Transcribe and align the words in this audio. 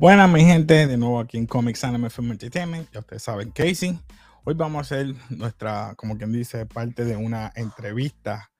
Buenas, 0.00 0.30
mi 0.30 0.42
gente, 0.42 0.86
de 0.86 0.96
nuevo 0.96 1.20
aquí 1.20 1.36
en 1.36 1.44
Comics 1.44 1.84
Anime 1.84 2.08
Film 2.08 2.32
Entertainment. 2.32 2.90
Ya 2.90 3.00
ustedes 3.00 3.22
saben, 3.22 3.50
Casey. 3.50 4.00
Hoy 4.44 4.54
vamos 4.54 4.78
a 4.78 4.80
hacer 4.80 5.14
nuestra, 5.28 5.94
como 5.94 6.16
quien 6.16 6.32
dice, 6.32 6.64
parte 6.64 7.04
de 7.04 7.16
una 7.16 7.52
entrevista 7.54 8.50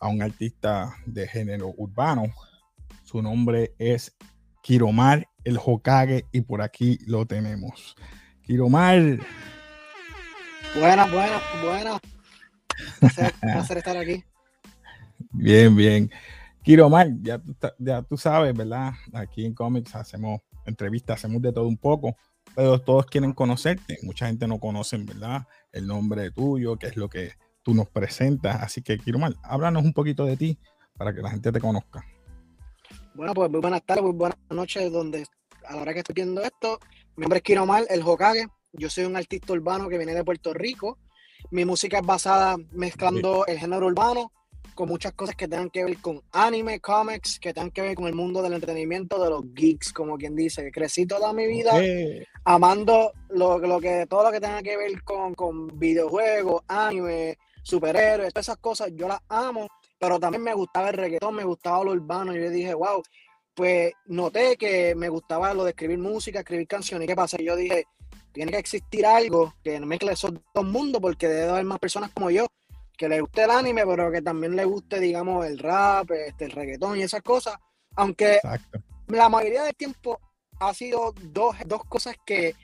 a 0.00 0.08
un 0.08 0.22
artista 0.22 0.92
de 1.06 1.28
género 1.28 1.72
urbano. 1.76 2.24
Su 3.04 3.22
nombre 3.22 3.76
es 3.78 4.16
Kiromar 4.60 5.28
el 5.44 5.56
Hokage 5.64 6.24
y 6.32 6.40
por 6.40 6.62
aquí 6.62 6.98
lo 7.06 7.24
tenemos. 7.26 7.94
Kiromar. 8.42 9.20
Buenas, 10.74 11.12
buenas, 11.12 11.42
buenas. 11.62 12.00
Placer, 13.40 13.78
estar 13.78 13.96
aquí. 13.96 14.24
Bien, 15.30 15.76
bien. 15.76 16.10
Kiromar, 16.64 17.06
ya, 17.22 17.40
ya 17.78 18.02
tú 18.02 18.16
sabes, 18.16 18.52
¿verdad? 18.52 18.94
Aquí 19.12 19.46
en 19.46 19.54
Comics 19.54 19.94
hacemos 19.94 20.40
entrevistas, 20.68 21.16
hacemos 21.16 21.42
de 21.42 21.52
todo 21.52 21.66
un 21.66 21.76
poco, 21.78 22.16
pero 22.54 22.80
todos 22.80 23.06
quieren 23.06 23.32
conocerte. 23.32 23.98
Mucha 24.02 24.26
gente 24.26 24.46
no 24.46 24.58
conoce, 24.58 24.96
¿verdad? 24.98 25.46
El 25.72 25.86
nombre 25.86 26.30
tuyo, 26.30 26.76
qué 26.76 26.88
es 26.88 26.96
lo 26.96 27.08
que 27.08 27.32
tú 27.62 27.74
nos 27.74 27.88
presentas. 27.88 28.62
Así 28.62 28.82
que, 28.82 28.98
quiero 28.98 29.18
mal, 29.18 29.36
háblanos 29.42 29.84
un 29.84 29.92
poquito 29.92 30.24
de 30.24 30.36
ti 30.36 30.58
para 30.96 31.14
que 31.14 31.22
la 31.22 31.30
gente 31.30 31.52
te 31.52 31.60
conozca. 31.60 32.04
Bueno, 33.14 33.34
pues 33.34 33.50
muy 33.50 33.60
buenas 33.60 33.84
tardes, 33.84 34.04
muy 34.04 34.12
buenas 34.12 34.38
noches, 34.50 34.92
donde 34.92 35.26
a 35.66 35.74
la 35.74 35.82
hora 35.82 35.92
que 35.92 36.00
estoy 36.00 36.14
viendo 36.14 36.42
esto, 36.42 36.78
mi 37.16 37.22
nombre 37.22 37.38
es 37.38 37.42
Kiro 37.42 37.66
Mal, 37.66 37.86
el 37.90 38.02
Hokage. 38.02 38.46
Yo 38.72 38.90
soy 38.90 39.04
un 39.04 39.16
artista 39.16 39.52
urbano 39.52 39.88
que 39.88 39.98
viene 39.98 40.14
de 40.14 40.24
Puerto 40.24 40.54
Rico. 40.54 40.98
Mi 41.50 41.64
música 41.64 41.98
es 41.98 42.06
basada 42.06 42.56
mezclando 42.72 43.46
el 43.46 43.58
género 43.58 43.86
urbano 43.86 44.32
con 44.78 44.88
muchas 44.88 45.12
cosas 45.14 45.34
que 45.34 45.48
tengan 45.48 45.70
que 45.70 45.82
ver 45.82 46.00
con 46.00 46.22
anime, 46.30 46.78
comics, 46.78 47.40
que 47.40 47.52
tengan 47.52 47.72
que 47.72 47.82
ver 47.82 47.96
con 47.96 48.06
el 48.06 48.14
mundo 48.14 48.40
del 48.40 48.52
entretenimiento 48.52 49.20
de 49.20 49.28
los 49.28 49.52
geeks, 49.52 49.92
como 49.92 50.16
quien 50.16 50.36
dice. 50.36 50.70
Crecí 50.70 51.04
toda 51.04 51.32
mi 51.32 51.48
vida 51.48 51.72
amando 52.44 53.10
lo, 53.30 53.58
lo, 53.58 53.80
que, 53.80 54.06
todo 54.08 54.22
lo 54.22 54.30
que 54.30 54.40
tenga 54.40 54.62
que 54.62 54.76
ver 54.76 55.02
con, 55.02 55.34
con 55.34 55.76
videojuegos, 55.80 56.62
anime, 56.68 57.38
superhéroes, 57.60 58.32
todas 58.32 58.46
esas 58.46 58.58
cosas, 58.58 58.92
yo 58.94 59.08
las 59.08 59.18
amo, 59.28 59.66
pero 59.98 60.20
también 60.20 60.44
me 60.44 60.54
gustaba 60.54 60.90
el 60.90 60.96
reggaetón, 60.96 61.34
me 61.34 61.42
gustaba 61.42 61.82
lo 61.82 61.90
urbano, 61.90 62.32
y 62.36 62.40
yo 62.40 62.48
dije, 62.48 62.72
wow, 62.72 63.02
pues 63.54 63.92
noté 64.06 64.56
que 64.56 64.94
me 64.94 65.08
gustaba 65.08 65.52
lo 65.54 65.64
de 65.64 65.70
escribir 65.70 65.98
música, 65.98 66.38
escribir 66.38 66.68
canciones, 66.68 67.06
¿y 67.06 67.08
qué 67.08 67.16
pasa? 67.16 67.36
Yo 67.38 67.56
dije, 67.56 67.84
tiene 68.30 68.52
que 68.52 68.58
existir 68.58 69.04
algo 69.04 69.54
que 69.64 69.80
mezcle 69.80 70.12
esos 70.12 70.34
dos 70.54 70.64
mundos, 70.64 71.02
porque 71.02 71.26
debe 71.26 71.50
haber 71.50 71.64
más 71.64 71.80
personas 71.80 72.12
como 72.12 72.30
yo 72.30 72.46
que 72.98 73.08
le 73.08 73.20
guste 73.20 73.44
el 73.44 73.50
anime, 73.52 73.86
pero 73.86 74.10
que 74.10 74.20
también 74.20 74.56
le 74.56 74.64
guste, 74.64 74.98
digamos, 74.98 75.46
el 75.46 75.58
rap, 75.58 76.10
este, 76.10 76.46
el 76.46 76.50
reggaetón 76.50 76.98
y 76.98 77.02
esas 77.02 77.22
cosas. 77.22 77.56
Aunque 77.94 78.40
la 79.06 79.28
mayoría 79.28 79.62
del 79.62 79.74
tiempo 79.76 80.20
ha 80.58 80.74
sido 80.74 81.14
dos, 81.22 81.56
dos 81.64 81.84
cosas 81.84 82.16
que, 82.26 82.56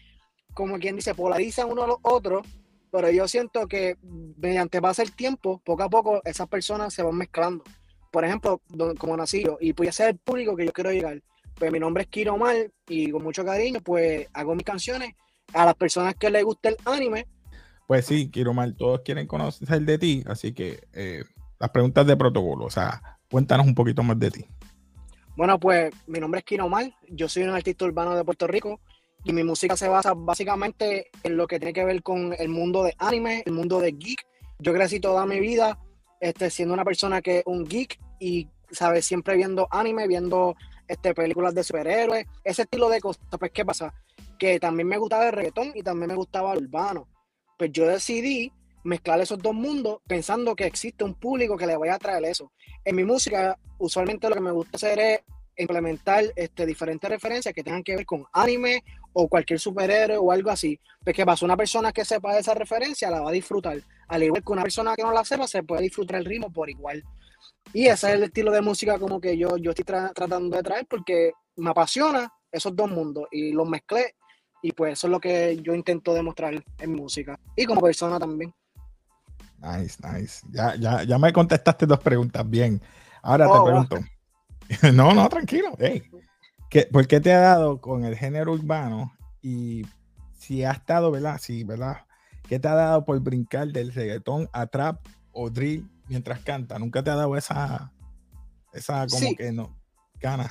como 0.53 0.79
quien 0.79 0.97
dice, 0.97 1.15
polarizan 1.15 1.71
uno 1.71 1.85
a 1.85 1.87
los 1.87 1.99
otros, 2.03 2.47
pero 2.91 3.11
yo 3.11 3.29
siento 3.29 3.69
que 3.69 3.97
mediante 4.03 4.83
pasa 4.83 5.03
el 5.03 5.15
tiempo, 5.15 5.63
poco 5.65 5.85
a 5.85 5.89
poco 5.89 6.21
esas 6.25 6.49
personas 6.49 6.93
se 6.93 7.05
van 7.05 7.17
mezclando. 7.17 7.63
Por 8.11 8.25
ejemplo, 8.25 8.61
como 8.99 9.17
nací 9.17 9.45
yo, 9.45 9.57
y 9.61 9.73
a 9.87 9.93
ser 9.93 10.11
el 10.11 10.19
público 10.19 10.57
que 10.57 10.67
yo 10.67 10.73
quiero 10.73 10.91
llegar. 10.91 11.23
Pues 11.55 11.71
mi 11.71 11.79
nombre 11.79 12.03
es 12.03 12.09
Kiro 12.09 12.37
Mal 12.37 12.73
y 12.89 13.13
con 13.13 13.23
mucho 13.23 13.45
cariño, 13.45 13.81
pues 13.81 14.27
hago 14.33 14.57
mis 14.57 14.65
canciones 14.65 15.15
a 15.53 15.65
las 15.65 15.77
personas 15.77 16.17
que 16.17 16.29
les 16.29 16.43
guste 16.43 16.71
el 16.71 16.77
anime 16.85 17.29
pues 17.87 18.07
sí, 18.07 18.31
quiero 18.31 18.55
mal, 18.55 18.77
todos 18.77 19.01
quieren 19.03 19.27
conocer 19.27 19.83
de 19.83 19.99
ti, 19.99 20.25
así 20.27 20.53
que 20.53 20.87
eh, 20.93 21.25
las 21.59 21.71
preguntas 21.71 22.07
de 22.07 22.17
protocolo, 22.17 22.65
o 22.65 22.71
sea, 22.71 23.19
cuéntanos 23.31 23.67
un 23.67 23.75
poquito 23.75 24.03
más 24.03 24.19
de 24.19 24.31
ti. 24.31 24.47
Bueno, 25.37 25.59
pues 25.59 25.93
mi 26.07 26.21
nombre 26.21 26.39
es 26.39 26.45
Kino 26.45 26.71
yo 27.09 27.29
soy 27.29 27.43
un 27.43 27.51
artista 27.51 27.85
urbano 27.85 28.15
de 28.15 28.25
Puerto 28.25 28.47
Rico 28.47 28.81
y 29.25 29.33
mi 29.33 29.43
música 29.43 29.77
se 29.77 29.89
basa 29.89 30.15
básicamente 30.15 31.11
en 31.23 31.37
lo 31.37 31.47
que 31.47 31.59
tiene 31.59 31.73
que 31.73 31.85
ver 31.85 32.03
con 32.03 32.35
el 32.39 32.49
mundo 32.49 32.85
de 32.85 32.95
anime, 32.99 33.43
el 33.45 33.53
mundo 33.53 33.81
de 33.81 33.93
geek. 33.93 34.25
Yo 34.61 34.73
crecí 34.73 35.01
toda 35.01 35.27
mi 35.27 35.41
vida 35.41 35.79
este, 36.21 36.51
siendo 36.51 36.75
una 36.75 36.85
persona 36.85 37.21
que 37.21 37.39
es 37.39 37.43
un 37.47 37.65
geek 37.65 37.99
y, 38.21 38.49
¿sabes? 38.71 39.05
Siempre 39.07 39.37
viendo 39.37 39.67
anime, 39.71 40.07
viendo 40.07 40.55
este, 40.87 41.15
películas 41.15 41.55
de 41.55 41.65
superhéroes, 41.65 42.27
ese 42.45 42.63
estilo 42.63 42.89
de 42.89 43.01
cosas. 43.01 43.25
Pues, 43.37 43.51
¿qué 43.51 43.65
pasa? 43.65 43.93
Que 44.39 44.61
también 44.61 44.87
me 44.87 44.99
gustaba 44.99 45.27
el 45.27 45.33
reggaetón 45.33 45.73
y 45.75 45.83
también 45.83 46.09
me 46.09 46.15
gustaba 46.15 46.53
el 46.53 46.65
urbano 46.65 47.09
pues 47.59 47.73
yo 47.73 47.87
decidí 47.87 48.53
mezclar 48.85 49.21
esos 49.21 49.39
dos 49.39 49.55
mundos 49.55 49.99
pensando 50.07 50.55
que 50.55 50.67
existe 50.67 51.05
un 51.05 51.15
público 51.15 51.57
que 51.57 51.67
le 51.67 51.77
vaya 51.77 51.95
a 51.95 51.99
traer 51.99 52.25
eso. 52.25 52.53
En 52.85 52.97
mi 52.97 53.05
música, 53.05 53.59
usualmente 53.79 54.29
lo 54.29 54.35
que 54.35 54.41
me 54.41 54.53
gusta 54.53 54.77
hacer 54.77 54.99
es 54.99 55.21
implementar 55.57 56.25
este, 56.37 56.67
diferentes 56.67 57.09
referencias 57.09 57.55
que 57.55 57.63
tengan 57.63 57.83
que 57.83 57.97
ver 57.97 58.07
con 58.07 58.25
anime 58.33 58.83
o 59.13 59.29
cualquier 59.29 59.59
superhéroe 59.59 60.19
o 60.19 60.31
algo 60.31 60.51
así. 60.51 60.79
Pues 61.03 61.17
que 61.17 61.25
pasa, 61.25 61.45
una 61.45 61.57
persona 61.57 61.93
que 61.93 62.05
sepa 62.05 62.39
esa 62.39 62.55
referencia 62.55 63.11
la 63.11 63.21
va 63.21 63.31
a 63.31 63.33
disfrutar. 63.33 63.79
Al 64.09 64.23
igual 64.23 64.43
que 64.45 64.53
una 64.53 64.63
persona 64.63 64.95
que 64.95 65.03
no 65.03 65.13
la 65.13 65.25
sepa, 65.25 65.47
se 65.47 65.63
puede 65.63 65.83
disfrutar 65.83 66.17
el 66.17 66.25
ritmo 66.25 66.53
por 66.53 66.69
igual. 66.69 67.03
Y 67.73 67.87
ese 67.87 68.09
es 68.09 68.15
el 68.15 68.25
estilo 68.25 68.53
de 68.53 68.61
música 68.61 68.99
como 68.99 69.21
que 69.21 69.37
yo, 69.37 69.57
yo 69.57 69.71
estoy 69.71 69.85
tratando 69.85 70.57
de 70.57 70.63
traer 70.63 70.87
porque 70.87 71.33
me 71.57 71.71
apasiona 71.71 72.31
esos 72.51 72.75
dos 72.77 72.91
mundos 72.91 73.27
y 73.31 73.53
los 73.53 73.69
mezclé 73.69 74.15
y 74.65 74.73
pues 74.73 74.95
eso 74.95 75.09
es 75.09 75.11
lo 75.11 75.21
que 75.21 75.61
yo 75.63 75.75
intento 75.75 76.15
demostrar 76.15 76.55
en 76.79 76.93
música 76.95 77.39
y 77.55 77.67
como 77.67 77.83
persona 77.83 78.19
también. 78.19 78.55
Nice, 79.59 79.99
nice. 80.03 80.47
Ya, 80.51 80.75
ya, 80.77 81.03
ya 81.03 81.19
me 81.19 81.35
contestaste 81.35 81.85
dos 81.85 81.99
preguntas 82.01 82.49
bien. 82.49 82.81
Ahora 83.21 83.45
te 83.45 83.53
oh, 83.53 83.65
pregunto. 83.67 83.99
no, 84.95 85.13
no, 85.13 85.29
tranquilo. 85.29 85.77
¿Por 86.91 87.07
qué 87.07 87.21
te 87.21 87.35
ha 87.35 87.41
dado 87.41 87.79
con 87.79 88.07
el 88.07 88.17
género 88.17 88.53
urbano? 88.53 89.13
Y 89.43 89.87
si 90.39 90.65
ha 90.65 90.73
estado, 90.73 91.11
¿verdad? 91.11 91.39
Sí, 91.43 91.63
¿verdad? 91.63 91.99
¿Qué 92.49 92.59
te 92.59 92.67
ha 92.67 92.75
dado 92.75 93.05
por 93.05 93.21
brincar 93.21 93.69
del 93.69 93.93
reggaetón 93.93 94.49
a 94.55 94.67
trap 94.67 95.07
o 95.33 95.51
drill 95.51 95.87
mientras 96.09 96.41
canta? 96.41 96.79
¿Nunca 96.79 97.05
te 97.05 97.11
ha 97.11 97.17
dado 97.17 97.37
esa, 97.37 97.93
esa 98.73 99.07
como 99.09 99.37
que 99.37 99.53
no, 99.53 99.77
gana? 100.19 100.51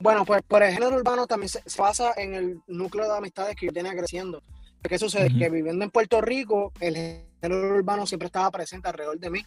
Bueno, 0.00 0.24
pues 0.24 0.42
por 0.42 0.62
el 0.62 0.72
género 0.72 0.96
urbano 0.96 1.26
también 1.26 1.48
se, 1.48 1.62
basa 1.78 2.12
en 2.16 2.34
el 2.34 2.60
núcleo 2.66 3.06
de 3.06 3.16
amistades 3.16 3.56
que 3.56 3.66
yo 3.66 3.72
tenía 3.72 3.92
creciendo. 3.92 4.42
¿Qué 4.82 4.98
sucede? 4.98 5.28
Que 5.36 5.48
viviendo 5.50 5.84
en 5.84 5.90
Puerto 5.90 6.20
Rico, 6.20 6.72
el 6.80 6.94
género 7.40 7.76
urbano 7.76 8.06
siempre 8.06 8.26
estaba 8.26 8.50
presente 8.50 8.88
alrededor 8.88 9.18
de 9.18 9.30
mí. 9.30 9.42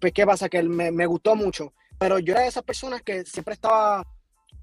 Pues, 0.00 0.12
¿qué 0.12 0.24
pasa? 0.24 0.48
Que 0.48 0.62
me, 0.62 0.90
me 0.90 1.06
gustó 1.06 1.34
mucho. 1.34 1.72
Pero 1.98 2.18
yo 2.18 2.32
era 2.32 2.42
de 2.42 2.48
esas 2.48 2.62
personas 2.62 3.02
que 3.02 3.24
siempre 3.24 3.54
estaba, 3.54 4.06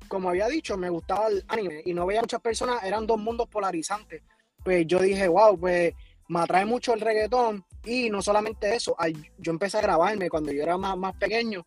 como 0.07 0.29
había 0.29 0.47
dicho, 0.47 0.77
me 0.77 0.89
gustaba 0.89 1.27
el 1.27 1.43
anime. 1.47 1.81
Y 1.85 1.93
no 1.93 2.05
veía 2.05 2.21
muchas 2.21 2.41
personas, 2.41 2.83
eran 2.83 3.05
dos 3.05 3.19
mundos 3.19 3.47
polarizantes. 3.49 4.23
Pues 4.63 4.87
yo 4.87 4.99
dije, 4.99 5.27
wow, 5.27 5.59
pues 5.59 5.93
me 6.29 6.39
atrae 6.39 6.65
mucho 6.65 6.93
el 6.93 7.01
reggaetón. 7.01 7.65
Y 7.85 8.09
no 8.09 8.21
solamente 8.21 8.73
eso, 8.73 8.95
yo 9.37 9.51
empecé 9.51 9.77
a 9.77 9.81
grabarme 9.81 10.29
cuando 10.29 10.51
yo 10.51 10.63
era 10.63 10.77
más, 10.77 10.97
más 10.97 11.15
pequeño 11.15 11.65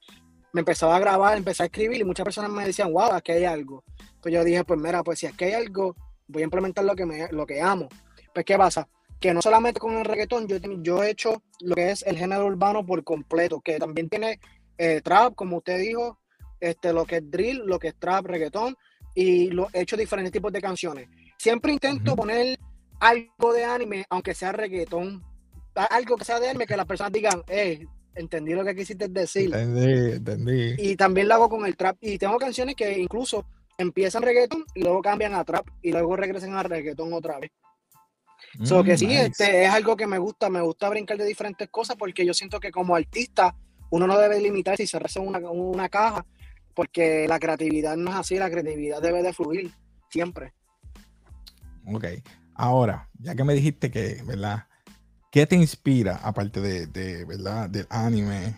me 0.57 0.61
empezaba 0.61 0.97
a 0.97 0.99
grabar, 0.99 1.37
empecé 1.37 1.65
a 1.65 1.67
escribir 1.67 2.01
y 2.01 2.05
muchas 2.05 2.25
personas 2.25 2.51
me 2.51 2.65
decían, 2.65 2.91
wow, 2.91 3.13
aquí 3.13 3.31
hay 3.31 3.45
algo. 3.45 3.85
Pues 4.23 4.33
yo 4.33 4.43
dije, 4.43 4.65
pues 4.65 4.81
mira, 4.81 5.05
pues 5.05 5.19
si 5.19 5.27
aquí 5.27 5.45
hay 5.45 5.53
algo, 5.53 5.95
voy 6.29 6.41
a 6.41 6.45
implementar 6.45 6.83
lo 6.83 6.97
que, 6.97 7.05
me, 7.05 7.29
lo 7.31 7.45
que 7.45 7.61
amo. 7.61 7.91
Pues 8.33 8.47
¿qué 8.47 8.57
pasa? 8.57 8.89
Que 9.21 9.35
no 9.35 9.43
solamente 9.43 9.79
con 9.79 9.99
el 9.99 10.07
reggaetón, 10.07 10.49
yo, 10.49 10.57
yo 10.57 11.03
he 11.03 11.11
hecho 11.11 11.43
lo 11.61 11.75
que 11.75 11.91
es 11.91 12.03
el 12.07 12.17
género 12.17 12.47
urbano 12.47 12.87
por 12.87 13.05
completo, 13.05 13.61
que 13.61 13.79
también 13.79 14.09
tiene 14.09 14.41
eh, 14.79 15.03
trap, 15.05 15.35
como 15.35 15.59
usted 15.59 15.79
dijo, 15.79 16.19
este, 16.59 16.95
lo 16.95 17.05
que 17.05 17.17
es 17.17 17.31
drill, 17.31 17.59
lo 17.67 17.79
que 17.79 17.89
es 17.89 17.97
trap, 17.99 18.25
reggaetón, 18.25 18.79
y 19.15 19.51
lo, 19.51 19.69
he 19.75 19.83
hecho 19.83 19.99
diferentes 19.99 20.33
tipos 20.33 20.51
de 20.55 20.63
canciones. 20.63 21.07
Siempre 21.37 21.71
intento 21.71 22.17
poner 22.17 22.59
algo 22.99 23.53
de 23.53 23.63
anime, 23.63 24.07
aunque 24.09 24.33
sea 24.33 24.53
reggaetón, 24.53 25.23
algo 25.75 26.17
que 26.17 26.25
sea 26.25 26.41
de 26.41 26.49
anime, 26.49 26.67
que 26.67 26.79
las 26.79 26.87
personas 26.87 27.13
digan, 27.13 27.43
eh, 27.47 27.85
entendí 28.17 28.55
lo 28.55 28.65
que 28.65 28.75
quisiste 28.75 29.09
decir. 29.09 29.55
Entendí, 29.55 30.17
entendí. 30.17 30.75
Y 30.79 30.97
también 30.97 31.29
lo 31.29 31.35
hago 31.35 31.49
con 31.49 31.67
el 31.67 31.77
trap. 31.77 31.97
Y 32.01 32.19
tengo 32.19 32.39
canciones 32.39 32.75
que 32.75 32.99
incluso 32.99 33.47
empiezan 33.79 34.23
reggaeton 34.23 34.65
y 34.75 34.83
luego 34.83 35.03
cambian 35.03 35.35
a 35.35 35.45
trap 35.45 35.67
y 35.83 35.93
luego 35.93 36.17
regresan 36.17 36.55
a 36.55 36.63
reggaeton 36.63 37.13
otra 37.13 37.39
vez. 37.39 37.51
Mm, 38.59 38.83
que 38.85 38.97
sí, 38.97 39.13
este, 39.13 39.65
es 39.65 39.71
algo 39.71 39.97
que 39.97 40.07
me 40.07 40.19
gusta, 40.19 40.49
me 40.49 40.61
gusta 40.61 40.89
brincar 40.89 41.19
de 41.19 41.25
diferentes 41.25 41.69
cosas 41.69 41.97
porque 41.97 42.25
yo 42.25 42.33
siento 42.33 42.59
que 42.59 42.71
como 42.71 42.97
artista 42.97 43.55
uno 43.91 44.07
no 44.07 44.19
debe 44.19 44.41
limitarse 44.41 44.83
y 44.83 44.87
cerrarse 44.87 45.21
una, 45.21 45.39
una 45.39 45.89
caja 45.89 46.25
porque 46.75 47.27
la 47.29 47.39
creatividad 47.39 47.97
no 47.97 48.11
es 48.11 48.17
así, 48.17 48.37
la 48.37 48.51
creatividad 48.51 49.01
debe 49.01 49.23
de 49.23 49.33
fluir 49.33 49.73
siempre. 50.11 50.53
Ok, 51.87 52.05
ahora, 52.55 53.09
ya 53.19 53.35
que 53.35 53.45
me 53.45 53.55
dijiste 53.55 53.91
que, 53.91 54.23
¿verdad? 54.27 54.67
¿Qué 55.31 55.47
te 55.47 55.57
inspira, 55.57 56.21
aparte 56.23 56.61
de, 56.61 57.25
¿verdad? 57.25 57.69
del 57.69 57.87
anime 57.91 58.57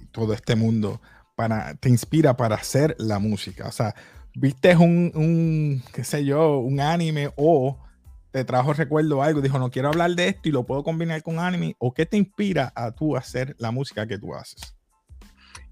y 0.00 0.06
todo 0.06 0.32
este 0.32 0.54
mundo, 0.54 1.00
para, 1.34 1.74
te 1.74 1.88
inspira 1.88 2.36
para 2.36 2.56
hacer 2.56 2.94
la 2.98 3.18
música? 3.18 3.66
O 3.66 3.72
sea, 3.72 3.94
¿viste 4.34 4.76
un, 4.76 5.10
un 5.14 5.82
qué 5.92 6.04
sé 6.04 6.24
yo, 6.24 6.58
un 6.58 6.80
anime 6.80 7.32
o 7.36 7.78
te 8.30 8.44
trajo 8.44 8.72
recuerdo 8.72 9.22
algo, 9.22 9.40
dijo, 9.40 9.58
no 9.58 9.70
quiero 9.70 9.88
hablar 9.88 10.10
de 10.12 10.28
esto 10.28 10.48
y 10.48 10.52
lo 10.52 10.64
puedo 10.64 10.82
combinar 10.82 11.22
con 11.22 11.38
anime? 11.38 11.76
¿O 11.78 11.94
qué 11.94 12.04
te 12.04 12.16
inspira 12.16 12.72
a 12.74 12.90
tú 12.90 13.16
hacer 13.16 13.54
la 13.58 13.70
música 13.70 14.06
que 14.06 14.18
tú 14.18 14.34
haces? 14.34 14.74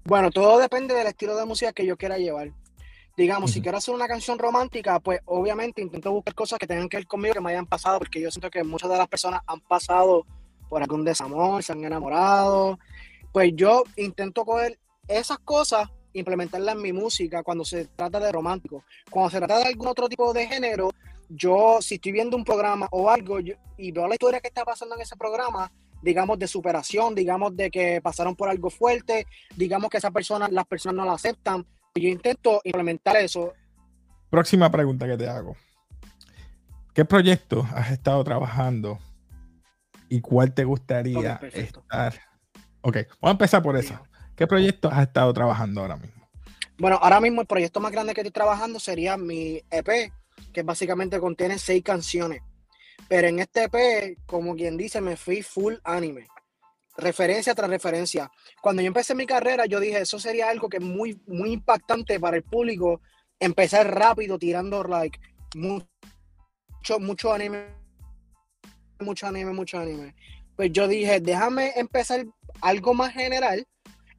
Bueno, 0.05 0.31
todo 0.31 0.59
depende 0.59 0.93
del 0.93 1.07
estilo 1.07 1.35
de 1.35 1.45
música 1.45 1.71
que 1.71 1.85
yo 1.85 1.97
quiera 1.97 2.17
llevar. 2.17 2.51
Digamos, 3.15 3.51
si 3.51 3.61
quiero 3.61 3.77
hacer 3.77 3.93
una 3.93 4.07
canción 4.07 4.39
romántica, 4.39 4.99
pues 4.99 5.19
obviamente 5.25 5.81
intento 5.81 6.11
buscar 6.11 6.33
cosas 6.33 6.57
que 6.57 6.65
tengan 6.65 6.89
que 6.89 6.97
ver 6.97 7.07
conmigo, 7.07 7.35
que 7.35 7.41
me 7.41 7.51
hayan 7.51 7.67
pasado, 7.67 7.99
porque 7.99 8.19
yo 8.19 8.31
siento 8.31 8.49
que 8.49 8.63
muchas 8.63 8.89
de 8.89 8.97
las 8.97 9.07
personas 9.07 9.41
han 9.45 9.59
pasado 9.61 10.25
por 10.67 10.81
algún 10.81 11.05
desamor, 11.05 11.61
se 11.61 11.73
han 11.73 11.83
enamorado. 11.83 12.79
Pues 13.31 13.51
yo 13.55 13.83
intento 13.97 14.43
coger 14.43 14.79
esas 15.07 15.37
cosas 15.39 15.89
implementarlas 16.13 16.75
en 16.75 16.81
mi 16.81 16.93
música 16.93 17.43
cuando 17.43 17.65
se 17.65 17.85
trata 17.85 18.19
de 18.19 18.31
romántico. 18.31 18.83
Cuando 19.09 19.29
se 19.29 19.37
trata 19.37 19.59
de 19.59 19.65
algún 19.65 19.87
otro 19.87 20.07
tipo 20.07 20.33
de 20.33 20.47
género, 20.47 20.89
yo 21.29 21.79
si 21.81 21.95
estoy 21.95 22.11
viendo 22.11 22.37
un 22.37 22.43
programa 22.43 22.87
o 22.91 23.09
algo 23.09 23.39
y 23.39 23.91
veo 23.91 24.07
la 24.07 24.15
historia 24.15 24.39
que 24.39 24.47
está 24.47 24.63
pasando 24.63 24.95
en 24.95 25.01
ese 25.01 25.15
programa, 25.15 25.71
digamos 26.01 26.37
de 26.37 26.47
superación, 26.47 27.15
digamos 27.15 27.55
de 27.55 27.71
que 27.71 28.01
pasaron 28.01 28.35
por 28.35 28.49
algo 28.49 28.69
fuerte, 28.69 29.25
digamos 29.55 29.89
que 29.89 29.97
esa 29.97 30.11
persona, 30.11 30.47
las 30.49 30.65
personas 30.65 30.95
no 30.97 31.05
la 31.05 31.13
aceptan, 31.13 31.65
yo 32.01 32.09
intento 32.09 32.61
implementar 32.63 33.17
eso. 33.17 33.53
Próxima 34.29 34.71
pregunta 34.71 35.07
que 35.07 35.17
te 35.17 35.27
hago. 35.27 35.55
¿Qué 36.93 37.05
proyecto 37.05 37.67
has 37.73 37.91
estado 37.91 38.23
trabajando 38.23 38.99
y 40.09 40.21
cuál 40.21 40.53
te 40.53 40.63
gustaría 40.63 41.39
estar? 41.53 42.13
Ok, 42.81 42.97
vamos 43.21 43.29
a 43.29 43.31
empezar 43.31 43.61
por 43.61 43.77
eso. 43.77 43.99
¿Qué 44.35 44.47
proyecto 44.47 44.89
has 44.89 45.03
estado 45.03 45.31
trabajando 45.33 45.81
ahora 45.81 45.97
mismo? 45.97 46.27
Bueno, 46.77 46.99
ahora 47.01 47.21
mismo 47.21 47.41
el 47.41 47.47
proyecto 47.47 47.79
más 47.79 47.91
grande 47.91 48.13
que 48.13 48.21
estoy 48.21 48.31
trabajando 48.31 48.79
sería 48.79 49.15
mi 49.17 49.61
EP, 49.69 50.11
que 50.51 50.63
básicamente 50.63 51.19
contiene 51.19 51.59
seis 51.59 51.83
canciones. 51.83 52.41
Pero 53.07 53.27
en 53.27 53.39
este 53.39 53.65
EP, 53.65 54.17
como 54.25 54.55
quien 54.55 54.77
dice, 54.77 54.99
me 55.01 55.15
fui 55.15 55.43
full 55.43 55.75
anime. 55.83 56.27
Referencia 56.95 57.55
tras 57.55 57.69
referencia. 57.69 58.31
Cuando 58.61 58.81
yo 58.81 58.87
empecé 58.87 59.15
mi 59.15 59.25
carrera, 59.25 59.65
yo 59.65 59.79
dije, 59.79 60.01
eso 60.01 60.19
sería 60.19 60.49
algo 60.49 60.69
que 60.69 60.77
es 60.77 60.83
muy, 60.83 61.19
muy 61.25 61.53
impactante 61.53 62.19
para 62.19 62.37
el 62.37 62.43
público. 62.43 63.01
Empezar 63.39 63.93
rápido, 63.93 64.37
tirando 64.37 64.83
like 64.83 65.19
mucho, 65.55 66.99
mucho 66.99 67.33
anime, 67.33 67.65
mucho 68.99 69.27
anime, 69.27 69.53
mucho 69.53 69.79
anime. 69.79 70.15
Pues 70.55 70.71
yo 70.71 70.87
dije, 70.87 71.19
déjame 71.19 71.73
empezar 71.75 72.25
algo 72.61 72.93
más 72.93 73.13
general 73.13 73.67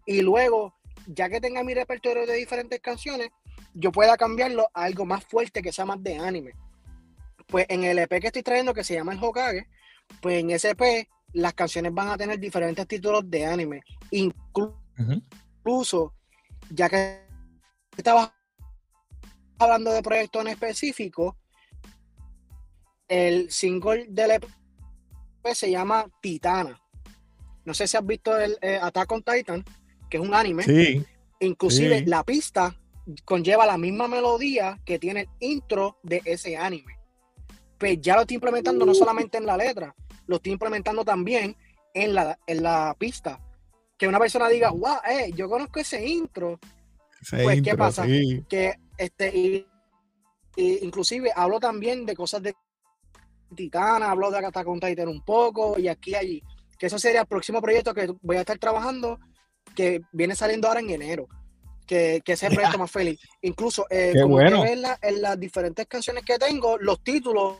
y 0.04 0.20
luego, 0.20 0.74
ya 1.06 1.28
que 1.28 1.40
tenga 1.40 1.62
mi 1.62 1.74
repertorio 1.74 2.26
de 2.26 2.34
diferentes 2.34 2.80
canciones, 2.80 3.28
yo 3.72 3.92
pueda 3.92 4.16
cambiarlo 4.16 4.68
a 4.74 4.84
algo 4.84 5.04
más 5.04 5.24
fuerte 5.24 5.62
que 5.62 5.72
sea 5.72 5.84
más 5.84 6.02
de 6.02 6.16
anime. 6.16 6.52
Pues 7.46 7.66
en 7.68 7.84
el 7.84 7.98
EP 7.98 8.20
que 8.20 8.28
estoy 8.28 8.42
trayendo, 8.42 8.74
que 8.74 8.84
se 8.84 8.94
llama 8.94 9.12
el 9.12 9.22
Hokage, 9.22 9.68
pues 10.20 10.40
en 10.40 10.50
ese 10.50 10.70
EP 10.70 11.08
las 11.34 11.52
canciones 11.54 11.92
van 11.92 12.08
a 12.08 12.16
tener 12.16 12.38
diferentes 12.38 12.86
títulos 12.86 13.28
de 13.28 13.44
anime. 13.44 13.82
Incluso, 14.10 14.80
ya 16.70 16.88
que 16.88 17.20
estaba 17.96 18.34
hablando 19.58 19.92
de 19.92 20.02
proyectos 20.02 20.42
en 20.42 20.48
específico, 20.48 21.36
el 23.08 23.50
single 23.50 24.06
del 24.08 24.30
EP 24.32 24.46
se 25.52 25.70
llama 25.70 26.06
Titana. 26.22 26.80
No 27.64 27.74
sé 27.74 27.86
si 27.86 27.96
has 27.96 28.06
visto 28.06 28.36
el 28.38 28.56
eh, 28.62 28.78
Attack 28.80 29.12
on 29.12 29.22
Titan, 29.22 29.64
que 30.08 30.16
es 30.18 30.22
un 30.22 30.34
anime. 30.34 30.62
Sí. 30.62 31.04
Inclusive 31.40 32.04
la 32.06 32.22
pista 32.24 32.74
conlleva 33.24 33.66
la 33.66 33.76
misma 33.76 34.08
melodía 34.08 34.80
que 34.84 34.98
tiene 34.98 35.22
el 35.22 35.28
intro 35.40 35.98
de 36.02 36.22
ese 36.24 36.56
anime. 36.56 36.98
Pues 37.78 38.00
ya 38.00 38.14
lo 38.14 38.22
estoy 38.22 38.36
implementando 38.36 38.86
no 38.86 38.94
solamente 38.94 39.36
en 39.36 39.46
la 39.46 39.56
letra, 39.56 39.94
lo 40.26 40.36
estoy 40.36 40.52
implementando 40.52 41.04
también 41.04 41.56
en 41.92 42.14
la, 42.14 42.38
en 42.46 42.62
la 42.62 42.94
pista. 42.98 43.40
Que 43.96 44.08
una 44.08 44.18
persona 44.18 44.48
diga, 44.48 44.70
wow, 44.70 44.98
eh, 45.08 45.30
yo 45.34 45.48
conozco 45.48 45.80
ese 45.80 46.04
intro. 46.06 46.58
pues, 47.30 47.62
¿qué 47.62 47.76
pasa? 47.76 48.04
Que 48.48 48.74
este, 48.96 49.36
y, 49.36 49.66
inclusive 50.56 51.30
hablo 51.34 51.60
también 51.60 52.04
de 52.04 52.14
cosas 52.14 52.42
de 52.42 52.54
Titana, 53.54 54.10
hablo 54.10 54.30
de 54.30 54.38
Attack 54.38 54.66
on 54.66 54.80
Titan 54.80 55.08
un 55.08 55.24
poco, 55.24 55.78
y 55.78 55.88
aquí 55.88 56.10
y 56.10 56.14
allí. 56.14 56.42
Que 56.78 56.86
eso 56.86 56.98
sería 56.98 57.20
el 57.20 57.26
próximo 57.26 57.62
proyecto 57.62 57.94
que 57.94 58.12
voy 58.22 58.36
a 58.36 58.40
estar 58.40 58.58
trabajando, 58.58 59.20
que 59.76 60.00
viene 60.12 60.34
saliendo 60.34 60.68
ahora 60.68 60.80
en 60.80 60.90
enero 60.90 61.28
que, 61.86 62.22
que 62.24 62.32
ese 62.32 62.50
proyecto 62.50 62.78
más 62.78 62.90
feliz. 62.90 63.20
Incluso, 63.42 63.86
eh, 63.90 64.12
como 64.20 64.34
bueno. 64.36 64.64
en, 64.64 64.82
en, 65.02 65.22
las 65.22 65.38
diferentes 65.38 65.86
canciones 65.86 66.24
que 66.24 66.38
tengo, 66.38 66.78
los 66.78 67.02
títulos 67.02 67.58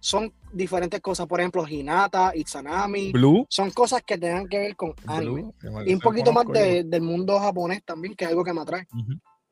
son 0.00 0.32
diferentes 0.52 1.00
cosas. 1.00 1.26
Por 1.26 1.40
ejemplo, 1.40 1.66
Hinata, 1.66 2.32
Itsanami. 2.34 3.12
Blue. 3.12 3.46
Son 3.48 3.70
cosas 3.70 4.02
que 4.02 4.18
tengan 4.18 4.48
que 4.48 4.58
ver 4.58 4.76
con 4.76 4.94
anime. 5.06 5.52
Y 5.86 5.94
un 5.94 6.00
poquito 6.00 6.32
más 6.32 6.46
del 6.48 7.02
mundo 7.02 7.38
japonés 7.38 7.82
también, 7.84 8.14
que 8.14 8.24
es 8.24 8.30
algo 8.30 8.44
que 8.44 8.52
me 8.52 8.62
atrae. 8.62 8.86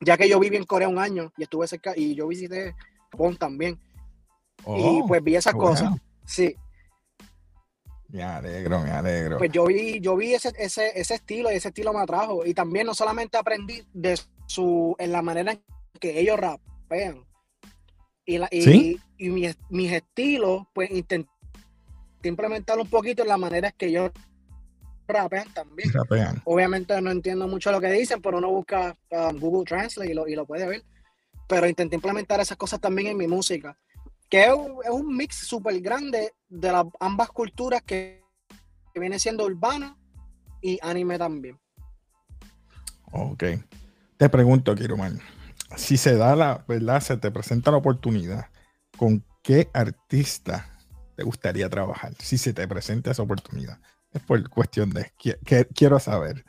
Ya 0.00 0.16
que 0.16 0.28
yo 0.28 0.38
viví 0.38 0.56
en 0.56 0.64
Corea 0.64 0.88
un 0.88 0.98
año 0.98 1.32
y 1.36 1.42
estuve 1.42 1.66
cerca 1.66 1.92
y 1.96 2.14
yo 2.14 2.28
visité 2.28 2.74
Japón 3.10 3.36
también. 3.36 3.80
y 4.60 4.64
oh, 4.66 5.04
pues 5.06 5.22
vi 5.22 5.36
esas 5.36 5.54
cosas. 5.54 5.92
Sí, 6.24 6.54
me 8.10 8.22
alegro, 8.22 8.80
me 8.80 8.90
alegro. 8.90 9.36
Pues 9.36 9.52
yo 9.52 9.66
vi, 9.66 10.00
yo 10.00 10.16
vi 10.16 10.32
ese, 10.32 10.52
ese, 10.58 10.98
ese 10.98 11.14
estilo 11.14 11.52
y 11.52 11.56
ese 11.56 11.68
estilo 11.68 11.92
me 11.92 12.00
atrajo. 12.00 12.46
Y 12.46 12.54
también 12.54 12.86
no 12.86 12.94
solamente 12.94 13.36
aprendí 13.36 13.82
de 13.92 14.18
su, 14.46 14.96
en 14.98 15.12
la 15.12 15.20
manera 15.20 15.52
en 15.52 15.62
que 16.00 16.18
ellos 16.18 16.38
rapean. 16.38 17.26
Y, 18.28 18.36
la, 18.36 18.48
y, 18.50 19.00
y 19.16 19.30
mis, 19.30 19.56
mis, 19.70 19.90
estilos, 19.90 20.64
pues 20.74 20.90
intenté 20.90 21.30
implementarlo 22.24 22.82
un 22.82 22.90
poquito 22.90 23.22
en 23.22 23.28
la 23.28 23.38
manera 23.38 23.68
en 23.68 23.74
que 23.78 23.86
ellos 23.86 24.10
rapean 25.06 25.48
también. 25.54 25.90
Obviamente 26.44 27.00
no 27.00 27.10
entiendo 27.10 27.48
mucho 27.48 27.72
lo 27.72 27.80
que 27.80 27.90
dicen, 27.90 28.20
pero 28.20 28.36
uno 28.36 28.50
busca 28.50 28.94
um, 29.10 29.38
Google 29.38 29.64
Translate 29.64 30.10
y 30.10 30.14
lo, 30.14 30.28
y 30.28 30.34
lo 30.34 30.44
puede 30.44 30.66
ver. 30.66 30.84
Pero 31.48 31.66
intenté 31.66 31.94
implementar 31.96 32.38
esas 32.40 32.58
cosas 32.58 32.80
también 32.80 33.08
en 33.08 33.16
mi 33.16 33.26
música 33.26 33.78
que 34.28 34.44
es 34.44 34.52
un, 34.90 35.16
mix 35.16 35.36
súper 35.36 35.80
grande 35.80 36.32
de 36.48 36.72
las 36.72 36.84
ambas 37.00 37.28
culturas 37.30 37.82
que, 37.82 38.24
viene 38.94 39.20
siendo 39.20 39.44
urbano 39.44 39.96
y 40.60 40.76
anime 40.82 41.18
también. 41.18 41.56
Ok. 43.12 43.44
Te 44.16 44.28
pregunto, 44.28 44.74
Kiruman, 44.74 45.20
si 45.76 45.96
se 45.96 46.16
da 46.16 46.36
la, 46.36 46.64
¿verdad? 46.68 47.00
Se 47.00 47.16
te 47.16 47.30
presenta 47.30 47.70
la 47.70 47.78
oportunidad, 47.78 48.46
¿con 48.96 49.24
qué 49.42 49.68
artista 49.72 50.70
te 51.16 51.22
gustaría 51.22 51.68
trabajar? 51.68 52.12
Si 52.18 52.38
se 52.38 52.52
te 52.52 52.66
presenta 52.66 53.10
esa 53.10 53.22
oportunidad. 53.22 53.78
Es 54.12 54.22
por 54.22 54.48
cuestión 54.48 54.90
de, 54.90 55.12
que, 55.18 55.66
quiero 55.74 55.98
saber. 55.98 56.44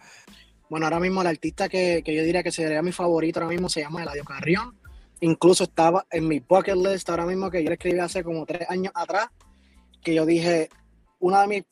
Bueno, 0.69 0.85
ahora 0.85 0.99
mismo 0.99 1.21
el 1.21 1.27
artista 1.27 1.67
que, 1.67 2.01
que, 2.05 2.15
yo 2.15 2.23
diría 2.23 2.43
que 2.43 2.51
sería 2.51 2.81
mi 2.81 2.91
favorito 2.91 3.39
ahora 3.39 3.51
mismo 3.51 3.69
se 3.69 3.81
llama 3.81 4.03
Eladio 4.03 4.23
Carrión 4.23 4.79
incluso 5.21 5.65
estaba 5.65 6.05
en 6.09 6.27
mi 6.27 6.39
bucket 6.39 6.75
list 6.75 7.09
ahora 7.09 7.25
mismo 7.25 7.49
que 7.49 7.63
yo 7.63 7.71
escribí 7.71 7.99
hace 7.99 8.23
como 8.23 8.45
tres 8.45 8.69
años 8.69 8.91
atrás, 8.95 9.29
que 10.01 10.13
yo 10.13 10.25
dije, 10.25 10.69
una 11.19 11.41
de 11.41 11.47
mis, 11.47 11.63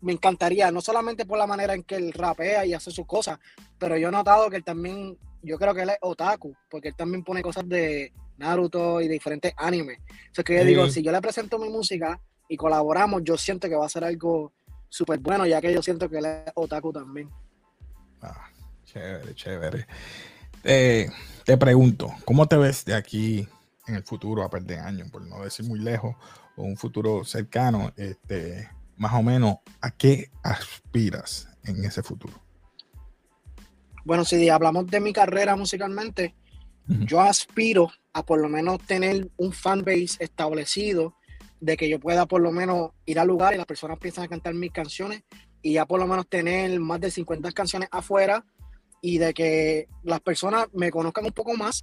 me 0.00 0.12
encantaría, 0.12 0.70
no 0.70 0.80
solamente 0.80 1.24
por 1.24 1.38
la 1.38 1.46
manera 1.46 1.74
en 1.74 1.82
que 1.82 1.96
él 1.96 2.12
rapea 2.12 2.66
y 2.66 2.74
hace 2.74 2.90
sus 2.90 3.06
cosas, 3.06 3.38
pero 3.78 3.96
yo 3.96 4.08
he 4.08 4.12
notado 4.12 4.50
que 4.50 4.56
él 4.56 4.64
también, 4.64 5.18
yo 5.44 5.58
creo 5.58 5.74
que 5.74 5.82
él 5.82 5.90
es 5.90 5.98
otaku, 6.00 6.54
porque 6.70 6.88
él 6.88 6.94
también 6.96 7.22
pone 7.22 7.42
cosas 7.42 7.68
de 7.68 8.12
Naruto 8.38 9.00
y 9.00 9.08
de 9.08 9.14
diferentes 9.14 9.52
animes. 9.56 9.98
Sea, 10.32 10.44
que 10.44 10.56
yo 10.56 10.64
digo, 10.64 10.88
si 10.88 11.02
yo 11.02 11.12
le 11.12 11.20
presento 11.20 11.58
mi 11.58 11.68
música 11.68 12.20
y 12.48 12.56
colaboramos, 12.56 13.22
yo 13.24 13.36
siento 13.36 13.68
que 13.68 13.76
va 13.76 13.86
a 13.86 13.88
ser 13.88 14.04
algo 14.04 14.52
súper 14.88 15.18
bueno, 15.18 15.46
ya 15.46 15.60
que 15.60 15.72
yo 15.72 15.82
siento 15.82 16.08
que 16.08 16.18
él 16.18 16.24
es 16.26 16.52
otaku 16.54 16.92
también. 16.92 17.28
Ah, 18.22 18.48
chévere, 18.84 19.34
chévere. 19.34 19.86
Eh, 20.62 21.10
te 21.44 21.56
pregunto, 21.58 22.10
¿cómo 22.24 22.46
te 22.46 22.56
ves 22.56 22.84
de 22.84 22.94
aquí 22.94 23.46
en 23.86 23.96
el 23.96 24.02
futuro, 24.02 24.42
a 24.42 24.50
par 24.50 24.62
de 24.62 24.78
años, 24.78 25.10
por 25.10 25.22
no 25.26 25.44
decir 25.44 25.66
muy 25.66 25.78
lejos, 25.78 26.16
o 26.56 26.62
un 26.62 26.76
futuro 26.76 27.24
cercano? 27.24 27.92
Este, 27.96 28.70
más 28.96 29.12
o 29.12 29.22
menos, 29.22 29.58
¿a 29.80 29.90
qué 29.90 30.30
aspiras 30.42 31.48
en 31.64 31.84
ese 31.84 32.02
futuro? 32.02 32.43
Bueno, 34.04 34.24
si 34.24 34.48
hablamos 34.48 34.86
de 34.86 35.00
mi 35.00 35.12
carrera 35.12 35.56
musicalmente, 35.56 36.34
yo 36.86 37.20
aspiro 37.20 37.90
a 38.12 38.24
por 38.24 38.40
lo 38.40 38.48
menos 38.48 38.80
tener 38.80 39.28
un 39.36 39.52
fanbase 39.52 40.16
establecido, 40.18 41.16
de 41.60 41.76
que 41.76 41.88
yo 41.88 41.98
pueda 41.98 42.26
por 42.26 42.42
lo 42.42 42.52
menos 42.52 42.90
ir 43.06 43.18
al 43.18 43.28
lugar 43.28 43.54
y 43.54 43.56
las 43.56 43.66
personas 43.66 43.96
empiezan 43.96 44.24
a 44.24 44.28
cantar 44.28 44.52
mis 44.52 44.70
canciones 44.70 45.22
y 45.62 45.72
ya 45.74 45.86
por 45.86 45.98
lo 45.98 46.06
menos 46.06 46.28
tener 46.28 46.78
más 46.78 47.00
de 47.00 47.10
50 47.10 47.50
canciones 47.52 47.88
afuera 47.90 48.44
y 49.00 49.16
de 49.16 49.32
que 49.32 49.88
las 50.02 50.20
personas 50.20 50.66
me 50.74 50.90
conozcan 50.90 51.24
un 51.24 51.32
poco 51.32 51.54
más 51.54 51.80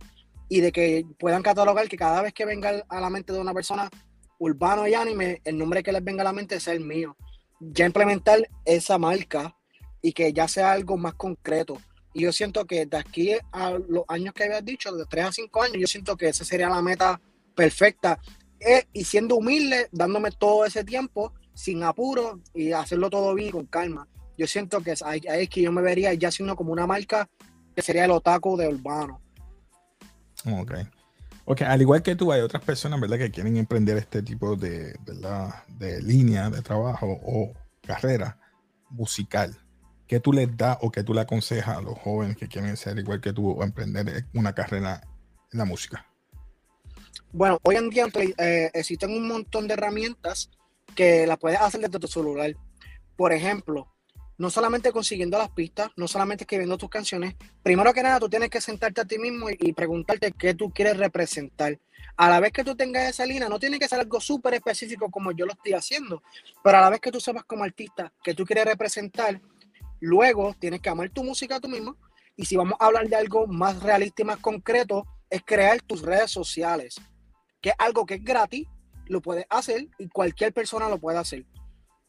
y 0.49 0.61
de 0.61 0.71
que 0.71 1.05
puedan 1.17 1.41
catalogar 1.41 1.87
que 1.87 1.97
cada 1.97 2.21
vez 2.21 2.33
que 2.33 2.45
venga 2.45 2.83
a 2.87 3.01
la 3.01 3.09
mente 3.09 3.33
de 3.33 3.39
una 3.39 3.53
persona 3.53 3.89
urbano 4.37 4.87
y 4.87 4.93
anime, 4.93 5.41
el 5.45 5.57
nombre 5.57 5.81
que 5.81 5.91
les 5.91 6.03
venga 6.03 6.21
a 6.21 6.25
la 6.25 6.33
mente 6.33 6.55
es 6.55 6.67
el 6.67 6.81
mío. 6.81 7.15
Ya 7.59 7.85
implementar 7.85 8.47
esa 8.65 8.97
marca 8.97 9.55
y 10.01 10.13
que 10.13 10.33
ya 10.33 10.47
sea 10.47 10.71
algo 10.71 10.97
más 10.97 11.13
concreto. 11.15 11.77
Y 12.13 12.21
yo 12.21 12.31
siento 12.31 12.65
que 12.65 12.85
de 12.85 12.97
aquí 12.97 13.31
a 13.51 13.71
los 13.71 14.03
años 14.07 14.33
que 14.33 14.43
habías 14.43 14.65
dicho, 14.65 14.91
de 14.91 15.05
3 15.05 15.25
a 15.25 15.31
5 15.31 15.63
años, 15.63 15.77
yo 15.79 15.87
siento 15.87 16.17
que 16.17 16.29
esa 16.29 16.43
sería 16.43 16.69
la 16.69 16.81
meta 16.81 17.19
perfecta. 17.55 18.19
Eh, 18.59 18.85
y 18.93 19.03
siendo 19.03 19.37
humilde, 19.37 19.87
dándome 19.91 20.31
todo 20.31 20.65
ese 20.65 20.83
tiempo 20.83 21.33
sin 21.53 21.83
apuro 21.83 22.39
y 22.53 22.71
hacerlo 22.71 23.09
todo 23.09 23.33
bien 23.33 23.51
con 23.51 23.65
calma 23.65 24.07
yo 24.41 24.47
siento 24.47 24.81
que 24.81 24.95
ahí 25.05 25.21
es 25.23 25.49
que 25.49 25.61
yo 25.61 25.71
me 25.71 25.83
vería 25.83 26.11
ya 26.15 26.31
siendo 26.31 26.55
como 26.55 26.71
una 26.71 26.87
marca 26.87 27.29
que 27.75 27.81
sería 27.83 28.05
el 28.05 28.11
otaku 28.11 28.57
de 28.57 28.69
urbano. 28.69 29.21
Ok. 30.45 30.73
Ok, 31.45 31.61
al 31.61 31.79
igual 31.79 32.01
que 32.01 32.15
tú, 32.15 32.31
hay 32.31 32.41
otras 32.41 32.63
personas, 32.63 32.99
¿verdad?, 32.99 33.19
que 33.19 33.29
quieren 33.29 33.55
emprender 33.57 33.97
este 33.97 34.23
tipo 34.23 34.55
de, 34.55 34.97
¿verdad? 35.05 35.63
de 35.67 36.01
línea 36.01 36.49
de 36.49 36.61
trabajo 36.63 37.19
o 37.23 37.53
carrera 37.85 38.39
musical. 38.89 39.55
¿Qué 40.11 40.19
tú 40.19 40.33
les 40.33 40.57
das 40.57 40.77
o 40.81 40.91
qué 40.91 41.05
tú 41.05 41.13
le 41.13 41.21
aconsejas 41.21 41.77
a 41.77 41.81
los 41.81 41.97
jóvenes 41.97 42.35
que 42.35 42.49
quieren 42.49 42.75
ser 42.75 42.99
igual 42.99 43.21
que 43.21 43.31
tú 43.31 43.49
o 43.49 43.63
emprender 43.63 44.25
una 44.33 44.53
carrera 44.53 45.01
en 45.53 45.57
la 45.57 45.63
música? 45.63 46.05
Bueno, 47.31 47.57
hoy 47.63 47.77
en 47.77 47.89
día 47.89 48.07
eh, 48.37 48.69
existen 48.73 49.11
un 49.11 49.25
montón 49.25 49.69
de 49.69 49.75
herramientas 49.75 50.51
que 50.97 51.25
las 51.25 51.37
puedes 51.37 51.61
hacer 51.61 51.79
desde 51.79 51.97
tu 51.97 52.09
celular. 52.09 52.53
Por 53.15 53.31
ejemplo, 53.31 53.87
no 54.37 54.49
solamente 54.49 54.91
consiguiendo 54.91 55.37
las 55.37 55.49
pistas, 55.51 55.91
no 55.95 56.09
solamente 56.09 56.43
escribiendo 56.43 56.77
tus 56.77 56.89
canciones, 56.89 57.35
primero 57.63 57.93
que 57.93 58.03
nada 58.03 58.19
tú 58.19 58.27
tienes 58.27 58.49
que 58.49 58.59
sentarte 58.59 58.99
a 58.99 59.05
ti 59.05 59.17
mismo 59.17 59.49
y, 59.49 59.71
preguntarte 59.71 60.33
qué 60.33 60.53
tú 60.53 60.71
quieres 60.71 60.97
representar. 60.97 61.79
A 62.17 62.29
la 62.29 62.41
vez 62.41 62.51
que 62.51 62.65
tú 62.65 62.75
tengas 62.75 63.09
esa 63.09 63.25
línea, 63.25 63.47
no 63.47 63.59
tiene 63.59 63.79
que 63.79 63.87
ser 63.87 64.01
algo 64.01 64.19
súper 64.19 64.55
específico 64.55 65.09
como 65.09 65.31
yo 65.31 65.45
lo 65.45 65.53
estoy 65.53 65.71
haciendo, 65.71 66.21
pero 66.61 66.79
a 66.79 66.81
la 66.81 66.89
vez 66.89 66.99
que 66.99 67.13
tú 67.13 67.21
sepas 67.21 67.45
como 67.45 67.63
artista 67.63 68.11
que 68.21 68.33
tú 68.33 68.43
quieres 68.43 68.65
representar, 68.65 69.39
luego 70.01 70.53
tienes 70.59 70.81
que 70.81 70.89
amar 70.89 71.09
tu 71.09 71.23
música 71.23 71.61
tú 71.61 71.69
mismo 71.69 71.95
y 72.35 72.45
si 72.45 72.57
vamos 72.57 72.75
a 72.79 72.87
hablar 72.87 73.07
de 73.07 73.15
algo 73.15 73.47
más 73.47 73.81
realista 73.81 74.23
y 74.23 74.25
más 74.25 74.37
concreto, 74.37 75.05
es 75.29 75.41
crear 75.45 75.81
tus 75.81 76.01
redes 76.01 76.31
sociales 76.31 76.99
que 77.61 77.69
es 77.69 77.75
algo 77.77 78.05
que 78.05 78.15
es 78.15 78.23
gratis, 78.23 78.67
lo 79.07 79.21
puedes 79.21 79.45
hacer 79.49 79.87
y 79.99 80.09
cualquier 80.09 80.51
persona 80.51 80.89
lo 80.89 80.97
puede 80.97 81.19
hacer. 81.19 81.45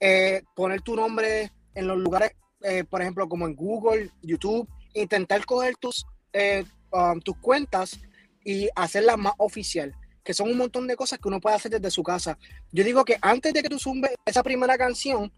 Eh, 0.01 0.43
poner 0.57 0.81
tu 0.81 0.97
nombre 0.97 1.53
en 1.75 1.87
los 1.87 1.99
lugares, 1.99 2.33
eh, 2.63 2.85
por 2.85 3.03
ejemplo, 3.03 3.29
como 3.29 3.47
en 3.47 3.55
Google, 3.55 4.11
YouTube, 4.23 4.69
intentar 4.95 5.45
coger 5.45 5.77
tus, 5.77 6.07
eh, 6.33 6.65
um, 6.91 7.21
tus 7.21 7.37
cuentas 7.37 8.01
y 8.45 8.69
hacerlas 8.75 9.19
más 9.19 9.35
oficial, 9.39 9.95
que 10.25 10.35
son 10.35 10.51
un 10.51 10.57
montón 10.57 10.87
de 10.87 10.97
cosas 10.97 11.19
que 11.19 11.29
uno 11.29 11.41
puede 11.41 11.57
hacer 11.57 11.71
desde 11.71 11.91
su 11.91 12.03
casa. 12.03 12.39
Yo 12.73 12.83
digo 12.83 13.05
que 13.05 13.19
antes 13.21 13.53
de 13.53 13.63
que 13.63 13.69
tú 13.69 13.79
zumbes 13.79 14.13
esa 14.25 14.43
primera 14.43 14.77
canción, 14.79 15.33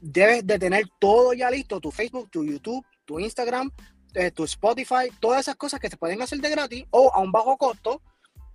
debes 0.00 0.46
de 0.46 0.58
tener 0.58 0.84
todo 0.98 1.32
ya 1.32 1.50
listo, 1.50 1.80
tu 1.80 1.90
Facebook, 1.90 2.30
tu 2.30 2.44
YouTube, 2.44 2.84
tu 3.04 3.18
Instagram, 3.20 3.70
tu 4.34 4.44
Spotify, 4.44 5.10
todas 5.20 5.40
esas 5.40 5.56
cosas 5.56 5.80
que 5.80 5.90
se 5.90 5.96
pueden 5.96 6.22
hacer 6.22 6.40
de 6.40 6.50
gratis 6.50 6.84
o 6.90 7.10
a 7.12 7.18
un 7.18 7.32
bajo 7.32 7.56
costo 7.56 8.00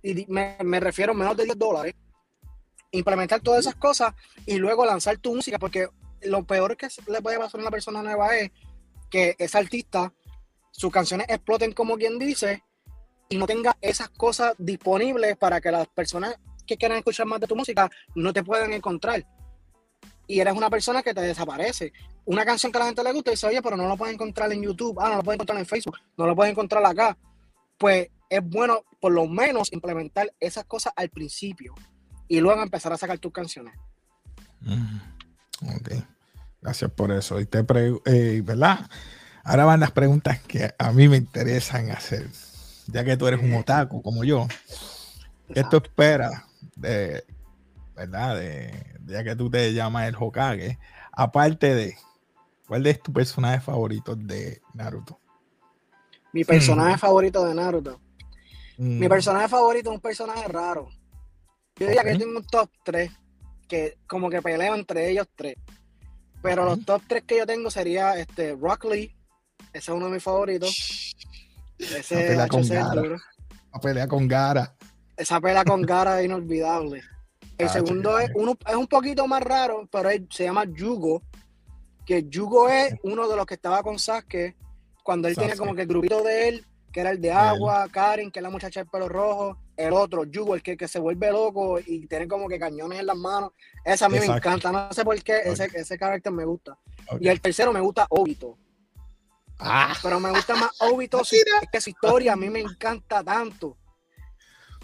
y 0.02 0.26
me, 0.28 0.56
me 0.64 0.80
refiero 0.80 1.12
a 1.12 1.14
menos 1.14 1.36
de 1.36 1.44
10 1.44 1.58
dólares, 1.58 1.94
implementar 2.92 3.40
todas 3.40 3.60
esas 3.60 3.74
cosas 3.74 4.14
y 4.46 4.56
luego 4.56 4.86
lanzar 4.86 5.18
tu 5.18 5.34
música, 5.34 5.58
porque 5.58 5.88
lo 6.22 6.44
peor 6.44 6.76
que 6.76 6.88
le 7.08 7.22
puede 7.22 7.38
pasar 7.38 7.60
a 7.60 7.62
una 7.62 7.70
persona 7.70 8.02
nueva 8.02 8.36
es 8.36 8.50
que 9.10 9.36
ese 9.38 9.58
artista, 9.58 10.12
sus 10.70 10.90
canciones 10.90 11.26
exploten 11.28 11.72
como 11.72 11.96
quien 11.96 12.18
dice, 12.18 12.62
y 13.30 13.38
no 13.38 13.46
tenga 13.46 13.76
esas 13.80 14.08
cosas 14.10 14.54
disponibles 14.58 15.36
para 15.36 15.60
que 15.60 15.70
las 15.70 15.86
personas 15.88 16.36
que 16.66 16.76
quieran 16.76 16.98
escuchar 16.98 17.26
más 17.26 17.40
de 17.40 17.46
tu 17.46 17.54
música 17.56 17.88
no 18.16 18.32
te 18.32 18.42
puedan 18.42 18.72
encontrar. 18.72 19.24
Y 20.30 20.38
eres 20.38 20.54
una 20.54 20.70
persona 20.70 21.02
que 21.02 21.12
te 21.12 21.22
desaparece. 21.22 21.92
Una 22.24 22.44
canción 22.44 22.70
que 22.70 22.78
a 22.78 22.82
la 22.82 22.86
gente 22.86 23.02
le 23.02 23.12
gusta 23.12 23.32
y 23.32 23.34
dice, 23.34 23.48
oye, 23.48 23.60
pero 23.60 23.76
no 23.76 23.88
lo 23.88 23.96
puedes 23.96 24.14
encontrar 24.14 24.52
en 24.52 24.62
YouTube, 24.62 24.96
ah, 25.00 25.08
no 25.08 25.16
lo 25.16 25.22
puedes 25.24 25.34
encontrar 25.38 25.58
en 25.58 25.66
Facebook, 25.66 25.96
no 26.16 26.24
lo 26.24 26.36
puedes 26.36 26.52
encontrar 26.52 26.86
acá. 26.86 27.18
Pues 27.76 28.10
es 28.28 28.40
bueno 28.40 28.84
por 29.00 29.10
lo 29.10 29.26
menos 29.26 29.72
implementar 29.72 30.32
esas 30.38 30.66
cosas 30.66 30.92
al 30.94 31.08
principio 31.08 31.74
y 32.28 32.38
luego 32.38 32.62
empezar 32.62 32.92
a 32.92 32.96
sacar 32.96 33.18
tus 33.18 33.32
canciones. 33.32 33.74
Mm, 34.60 34.98
ok, 35.74 35.90
gracias 36.62 36.92
por 36.92 37.10
eso. 37.10 37.40
Y 37.40 37.46
te 37.46 37.64
eh, 38.04 38.40
¿verdad? 38.44 38.88
Ahora 39.42 39.64
van 39.64 39.80
las 39.80 39.90
preguntas 39.90 40.38
que 40.38 40.72
a 40.78 40.92
mí 40.92 41.08
me 41.08 41.16
interesan 41.16 41.90
hacer, 41.90 42.28
ya 42.86 43.04
que 43.04 43.16
tú 43.16 43.26
eres 43.26 43.42
un 43.42 43.52
otaku 43.54 44.00
como 44.00 44.22
yo. 44.22 44.46
¿Qué 45.52 45.64
tú 45.64 45.78
esperas 45.78 46.44
de, 46.76 47.24
verdad? 47.96 48.36
De, 48.36 48.99
ya 49.10 49.24
que 49.24 49.36
tú 49.36 49.50
te 49.50 49.72
llamas 49.72 50.08
el 50.08 50.16
Hokage, 50.18 50.78
aparte 51.12 51.74
de, 51.74 51.96
¿cuál 52.66 52.86
es 52.86 53.02
tu 53.02 53.12
personaje 53.12 53.60
favorito 53.60 54.16
de 54.16 54.60
Naruto? 54.74 55.18
Mi 56.32 56.44
personaje 56.44 56.96
favorito 56.96 57.44
de 57.44 57.54
Naruto. 57.54 58.00
Mi 58.78 59.06
mm. 59.06 59.08
personaje 59.08 59.48
favorito 59.48 59.90
es 59.90 59.96
un 59.96 60.00
personaje 60.00 60.48
raro. 60.48 60.88
Yo 61.76 61.86
diría 61.86 62.02
que 62.02 62.16
tengo 62.16 62.38
un 62.38 62.46
top 62.46 62.70
3, 62.84 63.10
que 63.68 63.98
como 64.06 64.30
que 64.30 64.40
peleo 64.40 64.74
entre 64.74 65.10
ellos 65.10 65.26
tres. 65.34 65.56
Pero 66.42 66.64
los 66.64 66.84
top 66.84 67.02
3 67.06 67.24
que 67.24 67.38
yo 67.38 67.46
tengo 67.46 67.70
sería 67.70 68.16
este 68.16 68.54
Rock 68.54 68.84
Lee, 68.84 69.14
ese 69.72 69.90
es 69.90 69.96
uno 69.96 70.06
de 70.06 70.12
mis 70.12 70.22
favoritos. 70.22 71.14
Ese 71.78 72.16
pelea 72.16 72.48
con 72.48 72.66
Gara. 72.66 72.94
La 73.72 73.80
pelea 73.80 74.08
con 74.08 74.28
Gara. 74.28 74.74
Esa 75.16 75.40
pelea 75.40 75.64
con 75.64 75.82
Gara 75.82 76.20
es 76.20 76.26
inolvidable. 76.26 77.02
El 77.60 77.68
ah, 77.68 77.72
segundo 77.72 78.18
es, 78.18 78.30
uno, 78.34 78.56
es 78.66 78.74
un 78.74 78.86
poquito 78.86 79.26
más 79.26 79.42
raro, 79.42 79.88
pero 79.90 80.10
se 80.30 80.44
llama 80.44 80.64
Yugo. 80.64 81.22
Que 82.06 82.24
Yugo 82.28 82.68
es 82.68 82.94
uno 83.02 83.28
de 83.28 83.36
los 83.36 83.46
que 83.46 83.54
estaba 83.54 83.82
con 83.82 83.98
Sasuke 83.98 84.56
cuando 85.02 85.28
él 85.28 85.36
tiene 85.36 85.56
como 85.56 85.74
que 85.74 85.82
el 85.82 85.88
grupito 85.88 86.22
de 86.22 86.48
él 86.48 86.66
que 86.92 87.00
era 87.00 87.10
el 87.10 87.20
de 87.20 87.32
agua, 87.32 87.88
Karen, 87.90 88.30
que 88.30 88.40
es 88.40 88.42
la 88.42 88.50
muchacha 88.50 88.80
del 88.80 88.88
pelo 88.88 89.08
rojo, 89.08 89.56
el 89.76 89.92
otro, 89.92 90.24
Yugo, 90.24 90.54
el 90.54 90.62
que, 90.62 90.76
que 90.76 90.88
se 90.88 90.98
vuelve 90.98 91.30
loco 91.30 91.78
y 91.78 92.06
tiene 92.06 92.26
como 92.26 92.48
que 92.48 92.58
cañones 92.58 93.00
en 93.00 93.06
las 93.06 93.16
manos. 93.16 93.52
Esa 93.84 94.06
a 94.06 94.08
mí 94.08 94.18
me 94.18 94.26
encanta, 94.26 94.72
no 94.72 94.92
sé 94.92 95.04
por 95.04 95.20
qué 95.22 95.40
ese, 95.44 95.68
ese 95.72 95.98
carácter 95.98 96.32
me 96.32 96.44
gusta. 96.44 96.76
Y 97.20 97.28
el 97.28 97.40
tercero 97.40 97.72
me 97.72 97.80
gusta 97.80 98.06
Obito. 98.10 98.58
Ah. 99.58 99.94
Pero 100.02 100.18
me 100.20 100.30
gusta 100.30 100.56
más 100.56 100.70
Obito, 100.80 101.20
es 101.20 101.44
que 101.70 101.80
su 101.80 101.90
historia 101.90 102.32
a 102.32 102.36
mí 102.36 102.50
me 102.50 102.60
encanta 102.60 103.22
tanto. 103.22 103.76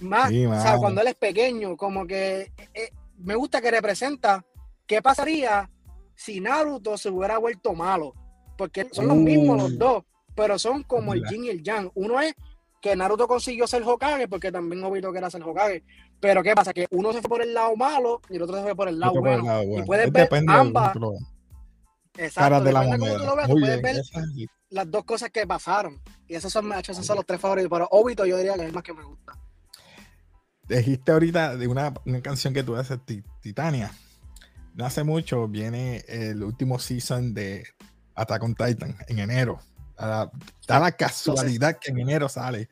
Más, 0.01 0.31
o 0.31 0.61
sea, 0.61 0.77
cuando 0.77 1.01
él 1.01 1.09
es 1.09 1.15
pequeño, 1.15 1.77
como 1.77 2.07
que 2.07 2.53
eh, 2.57 2.69
eh, 2.75 2.91
me 3.19 3.35
gusta 3.35 3.61
que 3.61 3.71
representa 3.71 4.45
qué 4.87 5.01
pasaría 5.01 5.71
si 6.15 6.41
Naruto 6.41 6.99
se 6.99 7.11
hubiera 7.11 7.39
vuelto 7.39 7.75
malo. 7.75 8.15
Porque 8.59 8.89
son 8.91 9.09
los 9.09 9.17
mismos 9.17 9.59
los 9.59 9.79
dos 9.79 10.05
pero 10.37 10.59
son 10.59 10.85
como 10.85 11.15
el 11.15 11.25
yin 11.25 11.47
y 11.47 11.49
el 11.49 11.63
yang. 11.65 11.91
Uno 11.95 12.21
es 12.21 12.35
que 12.81 12.95
Naruto 12.95 13.27
consiguió 13.27 13.67
ser 13.67 13.83
Hokage, 13.83 14.29
porque 14.29 14.53
también 14.53 14.85
Obito 14.85 15.13
quería 15.13 15.31
ser 15.31 15.43
Hokage. 15.43 15.83
Pero 16.21 16.43
¿qué 16.43 16.55
pasa? 16.55 16.73
Que 16.73 16.87
uno 16.91 17.13
se 17.13 17.21
fue 17.21 17.31
por 17.31 17.43
el 17.43 17.53
lado 17.53 17.75
malo 17.75 18.21
y 18.29 18.37
el 18.37 18.43
otro 18.43 18.57
se 18.57 18.63
fue 18.63 18.77
por 18.77 18.89
el 18.89 19.01
lado, 19.01 19.19
bueno. 19.19 19.63
Y 19.63 19.83
puedes 19.83 20.13
ver 20.13 20.29
ambas. 20.47 20.95
Exacto, 22.19 22.61
de 22.63 22.73
la 22.73 22.83
moneda. 22.83 23.19
Tú 23.19 23.25
lo 23.25 23.37
ves, 23.37 23.49
puedes 23.49 23.83
ver 23.83 23.97
las 24.71 24.91
dos 24.91 25.05
cosas 25.05 25.31
que 25.31 25.47
pasaron. 25.47 26.01
Y 26.29 26.35
esos 26.35 26.53
son, 26.53 26.73
esos 26.73 27.05
son 27.05 27.17
los 27.17 27.27
tres 27.27 27.41
favoritos. 27.41 27.71
Pero 27.71 27.89
Obito 27.91 28.25
yo 28.25 28.37
diría 28.37 28.55
que 28.55 28.61
es 28.61 28.67
el 28.67 28.73
más 28.73 28.83
que 28.83 28.93
me 28.93 29.05
gusta. 29.05 29.33
Dijiste 30.69 31.13
ahorita 31.13 31.57
de 31.57 31.69
una, 31.69 31.95
una 32.05 32.21
canción 32.21 32.53
que 32.53 32.63
tú 32.63 32.77
haces, 32.77 32.99
Titania. 33.41 33.93
No 34.75 34.85
hace 34.85 35.05
mucho 35.05 35.49
viene 35.49 36.05
el 36.09 36.43
último 36.43 36.79
season 36.79 37.33
de 37.33 37.65
Attack 38.15 38.43
on 38.43 38.55
Titan 38.55 38.97
en 39.09 39.19
enero. 39.19 39.61
Da 39.97 40.31
la, 40.69 40.93
casualidad 40.93 41.79
que 41.81 41.91
en 41.91 41.99
enero 42.01 42.29
sale. 42.29 42.69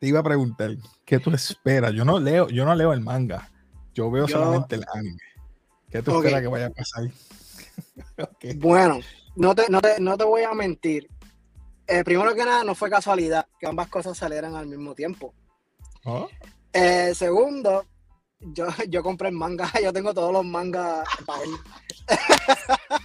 Te 0.00 0.08
iba 0.08 0.18
a 0.18 0.24
preguntar, 0.24 0.70
¿qué 1.04 1.20
tú 1.20 1.30
esperas? 1.30 1.92
Yo 1.92 2.04
no 2.04 2.18
leo, 2.18 2.48
yo 2.48 2.64
no 2.64 2.74
leo 2.74 2.92
el 2.92 3.00
manga. 3.00 3.48
Yo 3.94 4.10
veo 4.10 4.26
solamente 4.26 4.74
el 4.74 4.84
anime. 4.94 5.18
¿Qué 5.90 6.02
tú 6.02 6.16
esperas 6.16 6.40
que 6.40 6.48
vaya 6.48 6.66
a 6.66 6.70
pasar? 6.70 7.04
Bueno, 8.56 9.00
no 9.36 9.54
te, 9.54 9.64
no, 9.70 9.80
te, 9.80 10.24
voy 10.24 10.42
a 10.42 10.52
mentir. 10.52 11.08
Eh, 11.86 12.04
primero 12.04 12.34
que 12.34 12.44
nada, 12.44 12.64
no 12.64 12.74
fue 12.74 12.90
casualidad 12.90 13.46
que 13.58 13.66
ambas 13.66 13.88
cosas 13.88 14.18
salieran 14.18 14.54
al 14.54 14.66
mismo 14.66 14.94
tiempo. 14.94 15.32
¿Oh? 16.04 16.28
Eh, 16.72 17.14
segundo, 17.14 17.86
yo, 18.40 18.66
yo 18.88 19.02
compré 19.02 19.28
el 19.28 19.34
manga, 19.34 19.70
yo 19.82 19.92
tengo 19.92 20.14
todos 20.14 20.32
los 20.32 20.44
mangas 20.44 21.06
para 21.26 21.42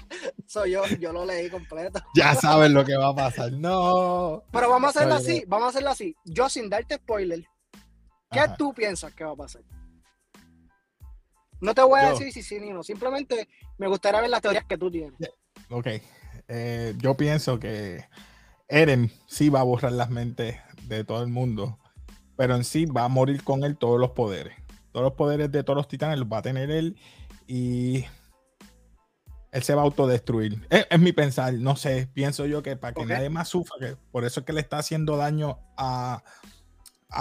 Soy 0.47 0.71
yo, 0.71 0.85
yo 0.99 1.11
lo 1.11 1.25
leí 1.25 1.49
completo. 1.49 1.99
Ya 2.15 2.33
sabes 2.33 2.71
lo 2.71 2.85
que 2.85 2.95
va 2.95 3.09
a 3.09 3.15
pasar. 3.15 3.51
No. 3.51 4.43
Pero 4.51 4.69
vamos 4.69 4.87
a 4.87 4.99
hacerlo 4.99 5.15
así, 5.15 5.43
vamos 5.47 5.67
a 5.67 5.69
hacerlo 5.69 5.89
así. 5.89 6.15
Yo 6.23 6.49
sin 6.49 6.69
darte 6.69 6.95
spoiler, 6.95 7.43
¿qué 8.31 8.41
tú 8.57 8.73
piensas 8.73 9.13
que 9.13 9.23
va 9.23 9.31
a 9.31 9.35
pasar? 9.35 9.61
No 11.59 11.73
te 11.73 11.81
voy 11.81 11.99
a 11.99 12.11
decir 12.11 12.31
si 12.31 12.43
sí 12.43 12.59
ni 12.59 12.69
no, 12.69 12.83
simplemente 12.83 13.47
me 13.77 13.87
gustaría 13.87 14.21
ver 14.21 14.29
las 14.29 14.41
teorías 14.41 14.65
que 14.65 14.77
tú 14.77 14.89
tienes. 14.91 15.13
Ok. 15.69 15.87
Eh, 16.47 16.93
yo 16.97 17.15
pienso 17.15 17.59
que 17.59 18.05
Eren 18.67 19.11
sí 19.27 19.49
va 19.49 19.61
a 19.61 19.63
borrar 19.63 19.91
las 19.91 20.09
mentes 20.09 20.57
de 20.83 21.03
todo 21.03 21.21
el 21.23 21.29
mundo, 21.29 21.79
pero 22.37 22.55
en 22.55 22.63
sí 22.63 22.85
va 22.85 23.03
a 23.03 23.09
morir 23.09 23.43
con 23.43 23.63
él 23.63 23.75
todos 23.75 23.99
los 23.99 24.11
poderes. 24.11 24.53
Todos 24.93 25.03
los 25.03 25.13
poderes 25.13 25.51
de 25.51 25.63
todos 25.63 25.75
los 25.75 25.87
titanes 25.87 26.17
los 26.17 26.27
va 26.31 26.37
a 26.37 26.41
tener 26.43 26.71
él 26.71 26.95
y 27.47 28.05
él 29.51 29.63
se 29.63 29.73
va 29.73 29.81
a 29.81 29.85
autodestruir. 29.85 30.65
Es, 30.69 30.99
mi 30.99 31.11
pensar, 31.11 31.53
no 31.55 31.75
sé, 31.75 32.07
pienso 32.13 32.45
yo 32.45 32.61
que 32.61 32.75
para 32.75 32.93
que 32.93 33.05
nadie 33.05 33.29
más 33.29 33.49
sufra, 33.49 33.75
que 33.79 33.97
por 34.11 34.23
eso 34.23 34.41
es 34.41 34.45
que 34.45 34.53
le 34.53 34.61
está 34.61 34.77
haciendo 34.77 35.17
daño 35.17 35.59
a, 35.75 36.23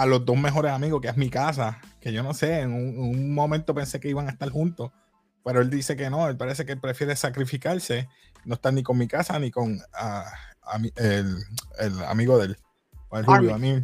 los 0.07 0.25
dos 0.25 0.37
mejores 0.37 0.73
amigos, 0.73 1.01
que 1.01 1.09
es 1.09 1.17
mi 1.17 1.31
casa, 1.31 1.81
que 2.01 2.13
yo 2.13 2.23
no 2.23 2.35
sé, 2.35 2.61
en 2.61 2.73
un, 2.73 3.35
momento 3.35 3.75
pensé 3.75 4.01
que 4.01 4.09
iban 4.09 4.29
a 4.29 4.33
estar 4.33 4.51
juntos, 4.51 4.91
pero 5.45 5.61
él 5.61 5.71
dice 5.71 5.97
que 5.97 6.11
no, 6.11 6.29
él 6.29 6.37
parece 6.37 6.67
que 6.67 6.77
prefiere 6.77 7.17
sacrificarse, 7.17 8.09
no 8.45 8.55
estar 8.55 8.73
ni 8.73 8.83
con 8.83 8.99
mi 8.99 9.09
casa 9.09 9.39
ni 9.39 9.51
con 9.51 9.81
el, 10.97 12.05
amigo 12.07 12.39
del, 12.39 12.59
o 13.09 13.19
el 13.19 13.25
Julio, 13.25 13.55
a 13.55 13.59
mí. 13.59 13.83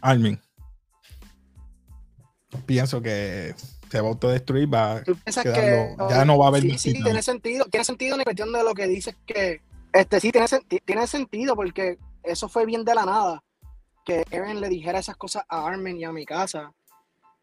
Armin. 0.00 0.40
Pienso 2.66 3.00
que 3.00 3.54
se 3.90 4.00
va 4.00 4.08
a 4.08 4.10
autodestruir, 4.10 4.72
va 4.72 5.02
quedando, 5.02 6.08
ya 6.08 6.24
no 6.24 6.38
va 6.38 6.46
a 6.46 6.48
haber 6.48 6.62
sí, 6.62 6.78
sí, 6.78 7.02
tiene 7.02 7.22
sentido, 7.22 7.64
tiene 7.66 7.84
sentido 7.84 8.16
en 8.16 8.22
cuestión 8.22 8.52
de 8.52 8.62
lo 8.62 8.74
que 8.74 8.86
dices 8.86 9.16
que 9.26 9.60
este 9.92 10.20
sí 10.20 10.30
tiene, 10.30 10.46
tiene 10.84 11.06
sentido 11.06 11.56
porque 11.56 11.98
eso 12.22 12.48
fue 12.48 12.66
bien 12.66 12.84
de 12.84 12.94
la 12.94 13.04
nada 13.04 13.42
que 14.04 14.24
Eren 14.30 14.60
le 14.60 14.68
dijera 14.68 14.98
esas 14.98 15.16
cosas 15.16 15.44
a 15.48 15.66
Armin 15.66 15.98
y 15.98 16.04
a 16.04 16.12
mi 16.12 16.24
casa. 16.24 16.72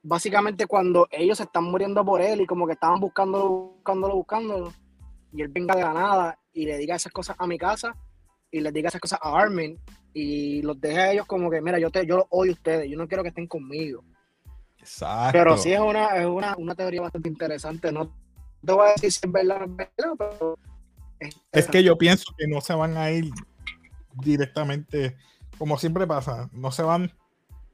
Básicamente 0.03 0.65
cuando 0.67 1.07
ellos 1.11 1.39
están 1.39 1.65
muriendo 1.65 2.03
por 2.05 2.21
él 2.21 2.41
y 2.41 2.45
como 2.45 2.65
que 2.65 2.73
estaban 2.73 2.99
buscándolo, 2.99 3.49
buscándolo, 3.75 4.15
buscándolo, 4.15 4.73
y 5.33 5.41
él 5.41 5.49
venga 5.49 5.75
de 5.75 5.81
la 5.81 5.93
nada 5.93 6.39
y 6.53 6.65
le 6.65 6.77
diga 6.77 6.95
esas 6.95 7.11
cosas 7.11 7.35
a 7.39 7.47
mi 7.47 7.57
casa 7.57 7.95
y 8.49 8.61
le 8.61 8.71
diga 8.71 8.89
esas 8.89 9.01
cosas 9.01 9.19
a 9.21 9.37
Armin 9.37 9.77
y 10.19 10.63
los 10.63 10.81
deje 10.81 10.99
a 10.99 11.11
ellos 11.11 11.27
como 11.27 11.47
que, 11.51 11.61
mira, 11.61 11.77
yo, 11.77 11.91
te, 11.91 12.03
yo 12.03 12.17
los 12.17 12.25
odio 12.29 12.51
a 12.51 12.55
ustedes, 12.55 12.89
yo 12.89 12.97
no 12.97 13.07
quiero 13.07 13.21
que 13.21 13.29
estén 13.29 13.45
conmigo. 13.45 14.03
Exacto. 14.79 15.37
Pero 15.37 15.57
sí 15.57 15.71
es 15.71 15.79
una, 15.79 16.07
es 16.17 16.25
una, 16.25 16.55
una 16.57 16.73
teoría 16.73 17.01
bastante 17.01 17.29
interesante. 17.29 17.91
No 17.91 18.11
te 18.65 18.73
voy 18.73 18.87
a 18.87 18.91
decir 18.93 19.11
si 19.11 19.19
es 19.23 19.31
verdad 19.31 19.57
o 19.57 19.59
no 19.59 19.65
es 19.65 19.77
verdad, 19.77 20.13
pero. 20.17 20.59
Es, 21.51 21.67
que 21.67 21.83
yo 21.83 21.99
pienso 21.99 22.33
que 22.35 22.47
no 22.47 22.61
se 22.61 22.73
van 22.73 22.97
a 22.97 23.11
ir 23.11 23.29
directamente, 24.15 25.15
como 25.59 25.77
siempre 25.77 26.07
pasa, 26.07 26.49
no 26.51 26.71
se 26.71 26.81
van 26.81 27.11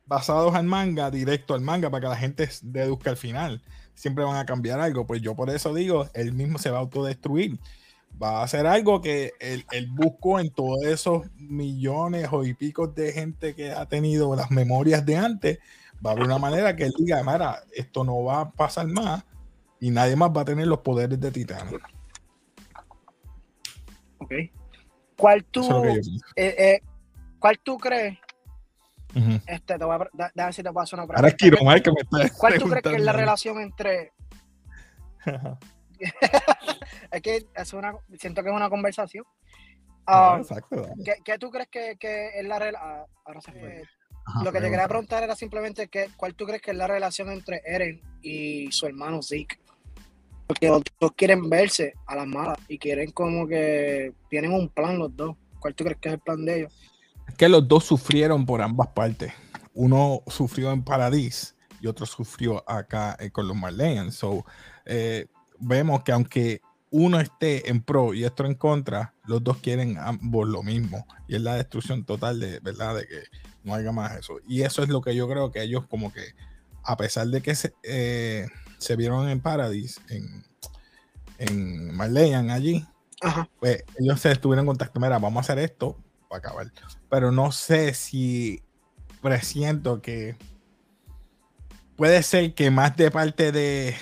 basados 0.06 0.54
al 0.54 0.66
manga, 0.66 1.12
directo 1.12 1.54
al 1.54 1.62
manga, 1.62 1.90
para 1.90 2.02
que 2.02 2.08
la 2.10 2.18
gente 2.18 2.50
deduzca 2.62 3.10
al 3.10 3.18
final. 3.18 3.62
Siempre 3.94 4.26
van 4.26 4.36
a 4.36 4.46
cambiar 4.46 4.82
algo. 4.82 5.08
Pues 5.08 5.22
yo 5.22 5.34
por 5.34 5.50
eso 5.50 5.74
digo, 5.74 6.10
él 6.14 6.34
mismo 6.34 6.58
se 6.58 6.72
va 6.72 6.78
a 6.78 6.82
autodestruir. 6.82 7.58
Va 8.22 8.40
a 8.40 8.44
hacer 8.44 8.66
algo 8.68 9.02
que 9.02 9.34
él, 9.40 9.66
él 9.72 9.88
buscó 9.88 10.40
en 10.40 10.50
todos 10.52 10.86
esos 10.86 11.30
millones 11.38 12.30
o 12.32 12.44
y 12.46 12.54
picos 12.54 12.94
de 12.96 13.12
gente 13.12 13.56
que 13.56 13.72
ha 13.72 13.86
tenido 13.88 14.36
las 14.36 14.52
memorias 14.52 15.06
de 15.06 15.18
antes 15.18 15.60
va 16.06 16.12
a 16.12 16.14
haber 16.14 16.26
una 16.26 16.38
manera 16.38 16.76
que 16.76 16.84
él 16.84 16.94
diga, 16.98 17.24
mira, 17.24 17.64
esto 17.74 18.04
no 18.04 18.24
va 18.24 18.42
a 18.42 18.52
pasar 18.52 18.88
más 18.88 19.24
y 19.80 19.90
nadie 19.92 20.16
más 20.16 20.32
va 20.32 20.42
a 20.42 20.46
tener 20.46 20.68
los 20.68 20.80
poderes 20.80 21.20
de 21.20 21.32
Titano. 21.32 21.72
Ok. 24.18 24.34
¿Cuál 25.16 25.46
tú, 25.46 25.64
eh, 25.86 26.02
eh, 26.36 26.82
¿cuál 27.40 27.60
tú 27.60 27.78
crees? 27.78 28.18
Este, 29.46 29.78
te 29.78 29.86
voy 29.86 29.96
a, 29.96 30.00
ver 30.34 30.54
si 30.54 30.64
te 30.64 30.72
puedo 30.72 30.84
hacer 30.84 30.98
una 30.98 31.08
pregunta. 31.08 31.20
Ahora 31.20 31.28
es 31.28 31.36
que 31.84 31.92
me 31.92 32.02
está 32.02 32.36
¿Cuál 32.38 32.60
tú 32.60 32.68
crees 32.68 32.84
que 32.84 32.96
es 32.96 33.02
la 33.02 33.14
relación 33.14 33.60
entre... 33.62 34.12
es 37.14 37.22
que 37.22 37.46
es 37.56 37.74
una, 37.74 37.94
siento 38.20 38.44
que 38.44 38.50
es 38.50 38.56
una 38.56 38.70
conversación. 38.70 39.24
Ah, 40.06 40.38
exacto. 40.42 40.86
¿qué, 41.24 41.38
tú 41.38 41.50
crees 41.50 41.70
que, 41.70 41.96
que 41.98 42.38
es 42.38 42.46
la 42.46 42.60
relación? 42.60 42.92
Ah, 42.92 43.06
ahora 43.26 43.40
se 43.40 43.52
fue 43.54 43.84
lo 44.44 44.52
que 44.52 44.62
te 44.62 44.70
quería 44.70 44.88
preguntar 44.88 45.24
era 45.24 45.36
simplemente 45.36 45.88
que, 45.88 46.10
cuál 46.16 46.34
tú 46.34 46.46
crees 46.46 46.62
que 46.62 46.72
es 46.72 46.78
la 46.78 46.88
relación 46.88 47.30
entre 47.30 47.62
Eren 47.66 48.02
y 48.22 48.72
su 48.72 48.86
hermano 48.86 49.22
Zeke. 49.22 49.60
Porque 50.48 50.68
los 50.68 50.82
dos 51.00 51.12
quieren 51.16 51.50
verse 51.50 51.94
a 52.06 52.16
las 52.16 52.28
malas 52.28 52.58
y 52.68 52.78
quieren 52.78 53.12
como 53.12 53.48
que 53.48 54.14
tienen 54.30 54.54
un 54.54 54.70
plan 54.70 54.98
los 54.98 55.16
dos. 55.16 55.36
¿Cuál 55.60 55.76
tú 55.76 55.84
crees 55.84 56.00
que 56.00 56.10
es 56.10 56.14
el 56.16 56.20
plan 56.22 56.44
de 56.46 56.60
ellos? 56.60 56.74
Es 57.28 57.36
que 57.36 57.50
los 57.50 57.68
dos 57.68 57.86
sufrieron 57.86 58.46
por 58.46 58.62
ambas 58.62 58.90
partes. 58.90 59.34
Uno 59.74 60.22
sufrió 60.28 60.72
en 60.72 60.84
Paradis 60.84 61.56
y 61.82 61.88
otro 61.88 62.06
sufrió 62.06 62.70
acá 62.70 63.18
eh, 63.20 63.30
con 63.30 63.48
los 63.48 63.58
Marleyans. 63.58 64.16
So, 64.16 64.46
eh, 64.86 65.28
vemos 65.60 66.04
que 66.04 66.12
aunque 66.12 66.62
uno 66.96 67.20
esté 67.20 67.72
en 67.72 67.82
pro 67.82 68.14
y 68.14 68.24
otro 68.24 68.46
en 68.46 68.54
contra, 68.54 69.16
los 69.26 69.44
dos 69.44 69.58
quieren 69.58 69.98
ambos 69.98 70.48
lo 70.48 70.62
mismo. 70.62 71.08
Y 71.28 71.36
es 71.36 71.42
la 71.42 71.56
destrucción 71.56 72.06
total 72.06 72.40
de, 72.40 72.60
¿verdad? 72.60 72.96
De 72.96 73.08
que 73.08 73.24
no 73.64 73.74
haya 73.74 73.92
más 73.92 74.16
eso. 74.16 74.36
Y 74.48 74.62
eso 74.62 74.84
es 74.84 74.90
lo 74.90 75.02
que 75.02 75.16
yo 75.16 75.28
creo 75.28 75.52
que 75.52 75.64
ellos 75.64 75.88
como 75.88 76.14
que, 76.14 76.22
a 76.84 76.96
pesar 76.96 77.28
de 77.30 77.42
que 77.42 77.56
se, 77.56 77.74
eh, 77.82 78.46
se 78.78 78.96
vieron 78.96 79.28
en 79.28 79.42
Paradise, 79.42 80.00
en, 80.08 80.46
en 81.40 81.96
Marleyan 81.96 82.52
allí, 82.52 82.86
pues 83.60 83.84
ellos 83.98 84.22
se 84.22 84.32
estuvieron 84.32 84.62
en 84.64 84.68
contacto, 84.68 85.00
mira, 85.00 85.18
vamos 85.18 85.38
a 85.38 85.52
hacer 85.52 85.64
esto 85.64 85.98
para 86.30 86.38
acabar. 86.38 86.72
Pero 87.10 87.32
no 87.32 87.52
sé 87.52 87.96
si 87.96 88.62
presiento 89.20 90.00
que 90.00 90.36
puede 91.96 92.22
ser 92.22 92.54
que 92.54 92.70
más 92.70 92.96
de 92.98 93.10
parte 93.10 93.52
de, 93.52 93.96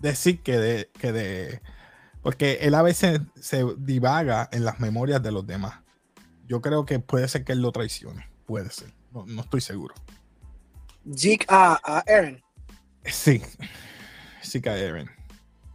de 0.00 0.16
sí 0.16 0.38
que 0.38 0.58
de, 0.58 0.90
que 0.98 1.12
de... 1.12 1.60
Porque 2.26 2.58
él 2.62 2.74
a 2.74 2.82
veces 2.82 3.20
se 3.40 3.64
divaga 3.78 4.48
en 4.50 4.64
las 4.64 4.80
memorias 4.80 5.22
de 5.22 5.30
los 5.30 5.46
demás. 5.46 5.78
Yo 6.48 6.60
creo 6.60 6.84
que 6.84 6.98
puede 6.98 7.28
ser 7.28 7.44
que 7.44 7.52
él 7.52 7.62
lo 7.62 7.70
traicione. 7.70 8.28
Puede 8.46 8.68
ser. 8.70 8.92
No, 9.12 9.42
estoy 9.42 9.60
seguro. 9.60 9.94
Zeke 11.16 11.46
a, 11.48 12.02
Aaron. 12.04 12.42
Sí. 13.04 13.40
Zeke 14.42 14.68
a 14.68 14.72
Aaron. 14.72 15.08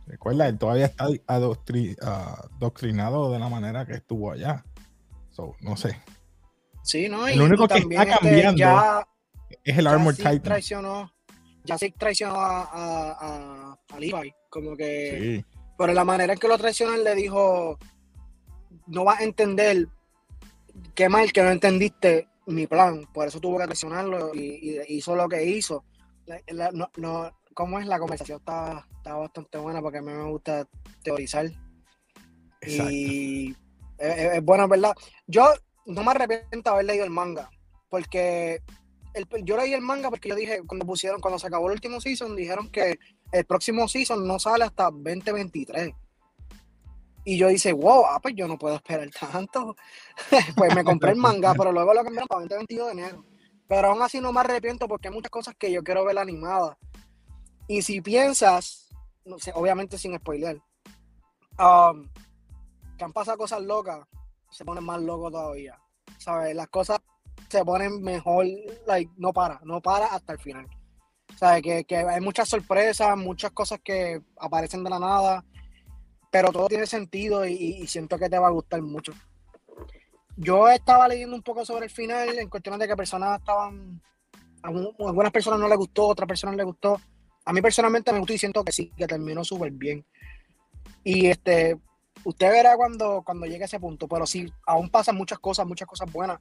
Recuerda, 0.08 0.50
él 0.50 0.58
todavía 0.58 0.88
está 0.88 1.08
adoctrinado 1.26 3.32
de 3.32 3.40
la 3.40 3.48
manera 3.48 3.86
que 3.86 3.94
estuvo 3.94 4.30
allá. 4.30 4.66
no 5.62 5.78
sé. 5.78 6.02
Sí, 6.84 7.08
¿no? 7.08 7.30
Y 7.30 7.38
Lo 7.38 7.46
único 7.46 7.66
que 7.66 7.78
está 7.78 8.04
este, 8.04 8.20
cambiando 8.20 8.58
ya, 8.58 9.08
es 9.64 9.78
el 9.78 9.88
Armor 9.88 10.18
Titan. 10.18 10.42
Traicionó, 10.42 11.14
ya 11.64 11.78
Zeke 11.78 11.98
traicionó 11.98 12.42
a, 12.42 12.64
a, 12.64 13.80
a, 13.90 14.00
Levi. 14.00 14.34
Como 14.50 14.76
que. 14.76 15.44
Sí. 15.46 15.51
Pero 15.82 15.94
la 15.94 16.06
manera 16.06 16.34
en 16.34 16.38
que 16.38 16.48
lo 16.48 16.60
traicionan 16.60 17.04
le 17.04 17.16
dijo: 17.16 17.80
No 18.86 19.04
vas 19.04 19.20
a 19.20 19.24
entender 19.24 19.88
qué 20.94 21.10
mal 21.10 21.34
que 21.34 21.42
no 21.42 21.50
entendiste 21.50 22.28
mi 22.46 22.68
plan, 22.68 23.08
por 23.12 23.28
eso 23.28 23.40
tuvo 23.40 23.58
que 23.58 23.66
presionarlo 23.66 24.32
y, 24.32 24.80
hizo 24.90 25.16
lo 25.16 25.28
que 25.28 25.44
hizo. 25.44 25.84
no, 26.54 26.92
no, 26.98 27.32
¿Cómo 27.56 27.80
es? 27.80 27.88
La 27.88 27.98
conversación 27.98 28.38
está, 28.38 28.88
está 28.96 29.16
bastante 29.16 29.58
buena 29.58 29.82
porque 29.82 29.98
a 29.98 30.02
mí 30.04 30.12
me 30.12 30.30
gusta 30.30 30.68
teorizar. 31.02 31.50
Y 32.62 33.56
es, 33.98 34.44
bueno, 34.44 34.68
¿verdad? 34.68 34.94
Yo 35.26 35.52
no 35.88 36.04
me 36.04 36.12
arrepiento 36.12 36.70
de 36.70 36.74
haber 36.76 36.86
leído 36.86 37.06
el 37.06 37.10
manga, 37.10 37.50
porque 37.90 38.62
yo 39.44 39.58
leí 39.58 39.74
el 39.74 39.82
manga 39.82 40.10
porque 40.10 40.30
yo 40.30 40.36
dije, 40.36 40.62
cuando 40.66 40.86
pusieron, 40.86 41.20
cuando 41.20 41.40
se 41.40 41.48
acabó 41.48 41.68
el 41.68 41.74
último 41.74 42.00
season, 42.00 42.36
dijeron 42.36 42.70
que 42.70 43.00
el 43.32 43.46
próximo 43.46 43.88
season 43.88 44.26
no 44.26 44.40
sale 44.40 44.64
hasta 44.64 44.86
2023. 44.86 45.94
Y 47.24 47.38
yo 47.38 47.50
dice, 47.50 47.72
wow, 47.72 48.06
ah, 48.08 48.20
pues 48.20 48.34
yo 48.36 48.48
no 48.48 48.58
puedo 48.58 48.76
esperar 48.76 49.10
tanto. 49.12 49.76
pues 50.56 50.76
me 50.76 50.84
compré 50.84 51.12
el 51.12 51.18
manga, 51.18 51.54
pero 51.54 51.72
luego 51.72 51.94
lo 51.94 52.04
cambiaron 52.04 52.28
para 52.28 52.44
el 52.44 52.50
22 52.50 52.88
de 52.88 52.92
enero. 52.94 53.26
Pero 53.68 53.90
aún 53.90 54.02
así 54.02 54.20
no 54.20 54.34
me 54.34 54.40
arrepiento 54.40 54.88
porque 54.88 55.08
hay 55.08 55.14
muchas 55.14 55.30
cosas 55.30 55.56
que 55.58 55.72
yo 55.72 55.84
quiero 55.84 56.04
ver 56.04 56.18
animadas. 56.18 56.78
Y 57.68 57.84
si 57.84 58.02
piensas, 58.02 58.90
obviamente 59.54 59.98
sin 59.98 60.18
spoiler, 60.18 60.60
um, 61.60 62.10
que 62.98 63.04
han 63.04 63.14
pasado 63.14 63.38
cosas 63.38 63.62
locas, 63.62 64.06
se 64.50 64.66
ponen 64.66 64.84
más 64.84 65.02
locos 65.02 65.32
todavía. 65.32 65.80
¿Sabes? 66.18 66.56
Las 66.56 66.68
cosas 66.68 67.00
se 67.52 67.64
ponen 67.66 68.02
mejor, 68.02 68.46
like, 68.88 69.12
no 69.18 69.34
para, 69.34 69.60
no 69.64 69.82
para 69.82 70.08
hasta 70.08 70.34
el 70.34 70.40
final. 70.40 70.68
¿Sabes? 71.38 71.62
Que, 71.62 71.84
que 71.86 71.98
hay 71.98 72.22
muchas 72.22 72.50
sorpresas, 72.50 73.18
muchas 73.18 73.52
cosas 73.52 73.80
que 73.84 74.22
aparecen 74.38 74.84
de 74.84 74.90
la 74.90 75.00
nada 75.00 75.46
pero 76.32 76.52
todo 76.52 76.68
tiene 76.68 76.88
sentido 76.88 77.46
y, 77.46 77.86
siento 77.88 78.18
que 78.18 78.30
te 78.30 78.40
va 78.40 78.48
a 78.48 78.52
gustar 78.52 78.82
mucho. 78.82 79.12
Yo 80.38 80.70
estaba 80.70 81.08
leyendo 81.08 81.36
un 81.36 81.44
poco 81.44 81.66
sobre 81.66 81.86
el 81.86 81.92
final 81.92 82.40
en 82.40 82.50
cuestiones 82.50 82.80
de 82.80 82.88
que 82.88 82.96
personas 82.96 83.40
estaban, 83.40 84.02
a 84.64 84.70
algunas 84.70 85.32
personas 85.32 85.60
no 85.60 85.68
les 85.68 85.78
gustó, 85.78 86.08
otras 86.08 86.28
personas 86.28 86.56
les 86.56 86.66
gustó. 86.66 87.00
A 87.44 87.52
mí 87.52 87.62
personalmente 87.62 88.14
me 88.14 88.20
gustó 88.20 88.34
y 88.34 88.38
siento 88.38 88.64
que 88.64 88.72
sí, 88.72 88.92
que 88.96 89.08
terminó 89.08 89.44
súper 89.44 89.72
bien. 89.74 90.06
Y 91.04 91.28
este, 91.28 91.78
usted 92.24 92.50
verá 92.50 92.78
cuando, 92.78 93.24
cuando 93.24 93.46
llegue 93.46 93.64
a 93.64 93.66
ese 93.66 93.80
punto, 93.80 94.08
pero 94.08 94.26
sí, 94.26 94.52
aún 94.66 94.90
pasan 94.90 95.18
muchas 95.18 95.40
cosas, 95.40 95.68
muchas 95.68 95.88
cosas 95.88 96.10
buenas 96.12 96.40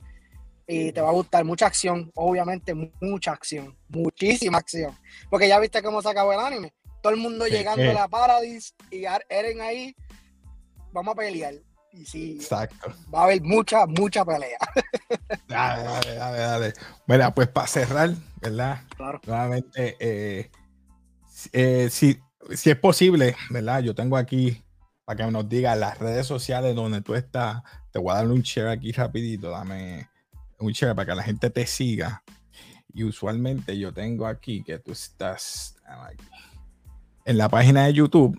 y 0.72 0.92
te 0.92 1.00
va 1.00 1.08
a 1.08 1.12
gustar 1.12 1.44
mucha 1.44 1.66
acción, 1.66 2.10
obviamente 2.14 2.74
mucha 3.00 3.32
acción, 3.32 3.76
muchísima 3.88 4.58
acción, 4.58 4.96
porque 5.28 5.48
ya 5.48 5.58
viste 5.58 5.82
cómo 5.82 6.00
se 6.00 6.08
acabó 6.08 6.32
el 6.32 6.40
anime 6.40 6.72
todo 7.00 7.12
el 7.12 7.18
mundo 7.18 7.46
llegando 7.46 7.90
a 7.90 7.94
la 7.94 8.08
Paradise 8.08 8.72
y 8.90 9.04
Eren 9.28 9.60
ahí, 9.60 9.94
vamos 10.92 11.12
a 11.12 11.16
pelear. 11.16 11.54
Y 11.92 12.04
sí, 12.04 12.36
Exacto. 12.40 12.94
va 13.12 13.22
a 13.22 13.24
haber 13.24 13.42
mucha, 13.42 13.84
mucha 13.86 14.24
pelea. 14.24 14.58
Dale, 15.48 15.82
dale, 15.82 16.14
dale, 16.14 16.38
dale. 16.38 16.72
Bueno, 17.04 17.34
pues 17.34 17.48
para 17.48 17.66
cerrar, 17.66 18.10
¿verdad? 18.40 18.82
Claro. 18.96 19.20
Nuevamente, 19.26 19.96
eh, 19.98 20.50
eh, 21.52 21.88
si, 21.90 22.16
si 22.54 22.70
es 22.70 22.76
posible, 22.76 23.34
¿verdad? 23.50 23.82
Yo 23.82 23.92
tengo 23.92 24.16
aquí 24.16 24.62
para 25.04 25.24
que 25.24 25.32
nos 25.32 25.48
diga 25.48 25.74
las 25.74 25.98
redes 25.98 26.28
sociales 26.28 26.76
donde 26.76 27.00
tú 27.02 27.16
estás. 27.16 27.62
Te 27.90 27.98
voy 27.98 28.12
a 28.12 28.18
dar 28.18 28.28
un 28.28 28.42
share 28.42 28.68
aquí 28.68 28.92
rapidito. 28.92 29.50
Dame 29.50 30.08
un 30.60 30.72
share 30.72 30.94
para 30.94 31.06
que 31.06 31.14
la 31.16 31.22
gente 31.22 31.50
te 31.50 31.66
siga. 31.66 32.22
Y 32.92 33.04
usualmente 33.04 33.78
yo 33.78 33.92
tengo 33.92 34.26
aquí 34.26 34.62
que 34.62 34.78
tú 34.78 34.92
estás 34.92 35.76
aquí 35.84 36.24
en 37.24 37.38
la 37.38 37.48
página 37.48 37.86
de 37.86 37.92
YouTube. 37.92 38.38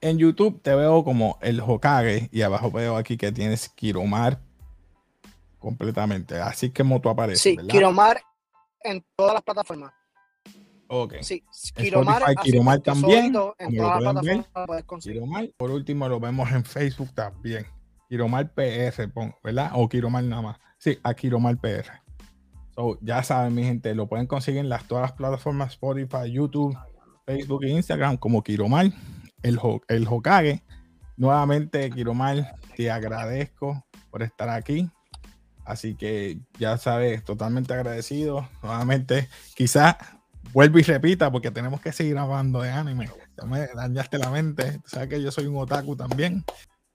En 0.00 0.18
YouTube 0.18 0.60
te 0.62 0.74
veo 0.74 1.04
como 1.04 1.38
el 1.42 1.60
Hokage 1.60 2.28
y 2.32 2.42
abajo 2.42 2.70
veo 2.72 2.96
aquí 2.96 3.16
que 3.16 3.30
tienes 3.30 3.68
Kiromar 3.68 4.40
completamente. 5.60 6.40
Así 6.40 6.70
que 6.70 6.82
como 6.82 7.00
tú 7.00 7.08
apareces. 7.08 7.42
Sí, 7.42 7.56
¿verdad? 7.56 7.70
Kiromar 7.70 8.20
en 8.82 9.04
todas 9.14 9.34
las 9.34 9.42
plataformas. 9.42 9.92
Ok. 10.88 11.14
Sí, 11.22 11.44
Kiromar, 11.76 12.22
Spotify, 12.22 12.82
también, 12.82 13.34
en 13.58 13.76
todas 13.76 14.02
las 14.02 14.22
ver. 14.22 14.44
Kiromar. 15.00 15.48
Por 15.56 15.70
último, 15.70 16.08
lo 16.08 16.18
vemos 16.18 16.50
en 16.50 16.64
Facebook 16.64 17.14
también. 17.14 17.64
Kiromar 18.12 18.52
PR, 18.52 19.08
pon, 19.08 19.34
¿verdad? 19.42 19.70
O 19.72 19.88
Kiromar 19.88 20.22
nada 20.22 20.42
más. 20.42 20.58
Sí, 20.76 20.98
a 21.02 21.14
Kiromar 21.14 21.56
PR. 21.56 21.92
So, 22.74 22.98
ya 23.00 23.22
saben, 23.22 23.54
mi 23.54 23.64
gente, 23.64 23.94
lo 23.94 24.06
pueden 24.06 24.26
conseguir 24.26 24.60
en 24.60 24.68
las, 24.68 24.86
todas 24.86 25.00
las 25.00 25.12
plataformas 25.12 25.72
Spotify, 25.72 26.30
YouTube, 26.30 26.76
Facebook 27.24 27.64
e 27.64 27.70
Instagram 27.70 28.18
como 28.18 28.42
Kiromar, 28.42 28.92
el, 29.42 29.58
el 29.88 30.06
Hokage. 30.06 30.62
Nuevamente, 31.16 31.88
Kiromar, 31.88 32.54
te 32.76 32.90
agradezco 32.90 33.82
por 34.10 34.22
estar 34.22 34.50
aquí. 34.50 34.90
Así 35.64 35.94
que 35.94 36.38
ya 36.58 36.76
sabes, 36.76 37.24
totalmente 37.24 37.72
agradecido. 37.72 38.46
Nuevamente, 38.62 39.30
quizás 39.54 39.96
vuelvo 40.52 40.78
y 40.78 40.82
repita 40.82 41.32
porque 41.32 41.50
tenemos 41.50 41.80
que 41.80 41.92
seguir 41.92 42.18
hablando 42.18 42.60
de 42.60 42.72
anime. 42.72 43.08
Ya 43.38 43.46
me 43.46 43.68
dañaste 43.68 44.18
la 44.18 44.28
mente. 44.28 44.82
Sabes 44.84 45.08
que 45.08 45.22
yo 45.22 45.32
soy 45.32 45.46
un 45.46 45.56
otaku 45.56 45.96
también. 45.96 46.44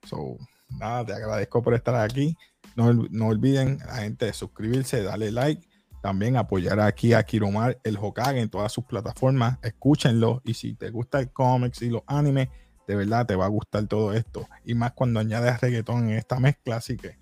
So, 0.03 0.37
nada, 0.69 1.05
te 1.05 1.13
agradezco 1.13 1.61
por 1.61 1.73
estar 1.73 1.95
aquí. 1.95 2.37
No, 2.75 2.93
no 2.93 3.27
olviden, 3.27 3.79
la 3.85 3.97
gente, 3.97 4.25
de 4.25 4.33
suscribirse, 4.33 5.03
darle 5.03 5.31
like. 5.31 5.67
También 6.01 6.37
apoyar 6.37 6.79
aquí 6.79 7.13
a 7.13 7.23
Kiromar, 7.23 7.79
el 7.83 7.97
Hokage, 7.97 8.39
en 8.39 8.49
todas 8.49 8.71
sus 8.71 8.85
plataformas. 8.85 9.57
Escúchenlo. 9.61 10.41
Y 10.45 10.53
si 10.53 10.73
te 10.75 10.89
gusta 10.89 11.19
el 11.19 11.31
cómics 11.31 11.81
y 11.81 11.89
los 11.89 12.03
animes, 12.05 12.49
de 12.87 12.95
verdad 12.95 13.25
te 13.25 13.35
va 13.35 13.45
a 13.45 13.49
gustar 13.49 13.87
todo 13.87 14.13
esto. 14.13 14.47
Y 14.63 14.75
más 14.75 14.93
cuando 14.93 15.19
añades 15.19 15.59
reggaetón 15.59 16.09
en 16.09 16.17
esta 16.17 16.39
mezcla. 16.39 16.77
Así 16.77 16.97
que 16.97 17.17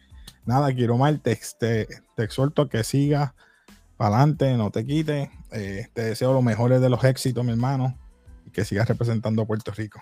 nada, 0.45 0.73
Kiromar, 0.73 1.17
te, 1.19 1.39
te, 1.59 1.87
te 2.15 2.23
exhorto 2.23 2.63
a 2.63 2.69
que 2.69 2.83
sigas 2.83 3.33
para 3.97 4.17
adelante, 4.17 4.57
no 4.57 4.71
te 4.71 4.85
quites. 4.85 5.29
Eh, 5.51 5.87
te 5.93 6.03
deseo 6.03 6.33
los 6.33 6.43
mejores 6.43 6.81
de 6.81 6.89
los 6.89 7.03
éxitos, 7.03 7.45
mi 7.45 7.51
hermano. 7.51 7.97
Y 8.45 8.51
que 8.51 8.65
sigas 8.65 8.87
representando 8.87 9.41
a 9.41 9.45
Puerto 9.45 9.71
Rico. 9.71 10.01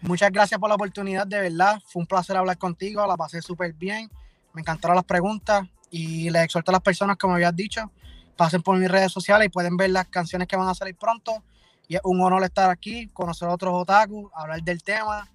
Muchas 0.00 0.30
gracias 0.30 0.60
por 0.60 0.68
la 0.68 0.76
oportunidad, 0.76 1.26
de 1.26 1.40
verdad. 1.40 1.80
Fue 1.86 2.00
un 2.00 2.06
placer 2.06 2.36
hablar 2.36 2.58
contigo, 2.58 3.06
la 3.06 3.16
pasé 3.16 3.42
súper 3.42 3.72
bien. 3.72 4.10
Me 4.54 4.60
encantaron 4.60 4.96
las 4.96 5.04
preguntas 5.04 5.66
y 5.90 6.30
les 6.30 6.44
exhorto 6.44 6.70
a 6.70 6.74
las 6.74 6.82
personas, 6.82 7.16
como 7.16 7.34
habías 7.34 7.54
dicho, 7.54 7.90
pasen 8.36 8.62
por 8.62 8.78
mis 8.78 8.90
redes 8.90 9.12
sociales 9.12 9.46
y 9.46 9.48
pueden 9.48 9.76
ver 9.76 9.90
las 9.90 10.06
canciones 10.08 10.46
que 10.48 10.56
van 10.56 10.68
a 10.68 10.74
salir 10.74 10.96
pronto. 10.96 11.42
Y 11.88 11.96
es 11.96 12.00
un 12.04 12.20
honor 12.20 12.44
estar 12.44 12.70
aquí, 12.70 13.08
conocer 13.08 13.48
a 13.48 13.52
otros 13.52 13.74
otaku, 13.74 14.30
hablar 14.34 14.62
del 14.62 14.82
tema. 14.82 15.28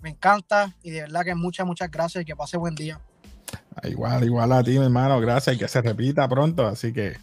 Me 0.00 0.10
encanta 0.10 0.74
y 0.82 0.90
de 0.90 1.02
verdad 1.02 1.24
que 1.24 1.34
muchas, 1.34 1.66
muchas 1.66 1.90
gracias 1.90 2.22
y 2.22 2.24
que 2.24 2.36
pase 2.36 2.56
buen 2.56 2.74
día. 2.74 3.00
Igual, 3.84 4.24
igual 4.24 4.52
a 4.52 4.62
ti, 4.62 4.78
mi 4.78 4.84
hermano. 4.84 5.20
Gracias 5.20 5.56
y 5.56 5.58
que 5.58 5.68
se 5.68 5.80
repita 5.80 6.28
pronto. 6.28 6.66
Así 6.66 6.92
que, 6.92 7.16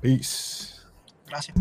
peace. 0.00 0.76
Gracias. 1.26 1.56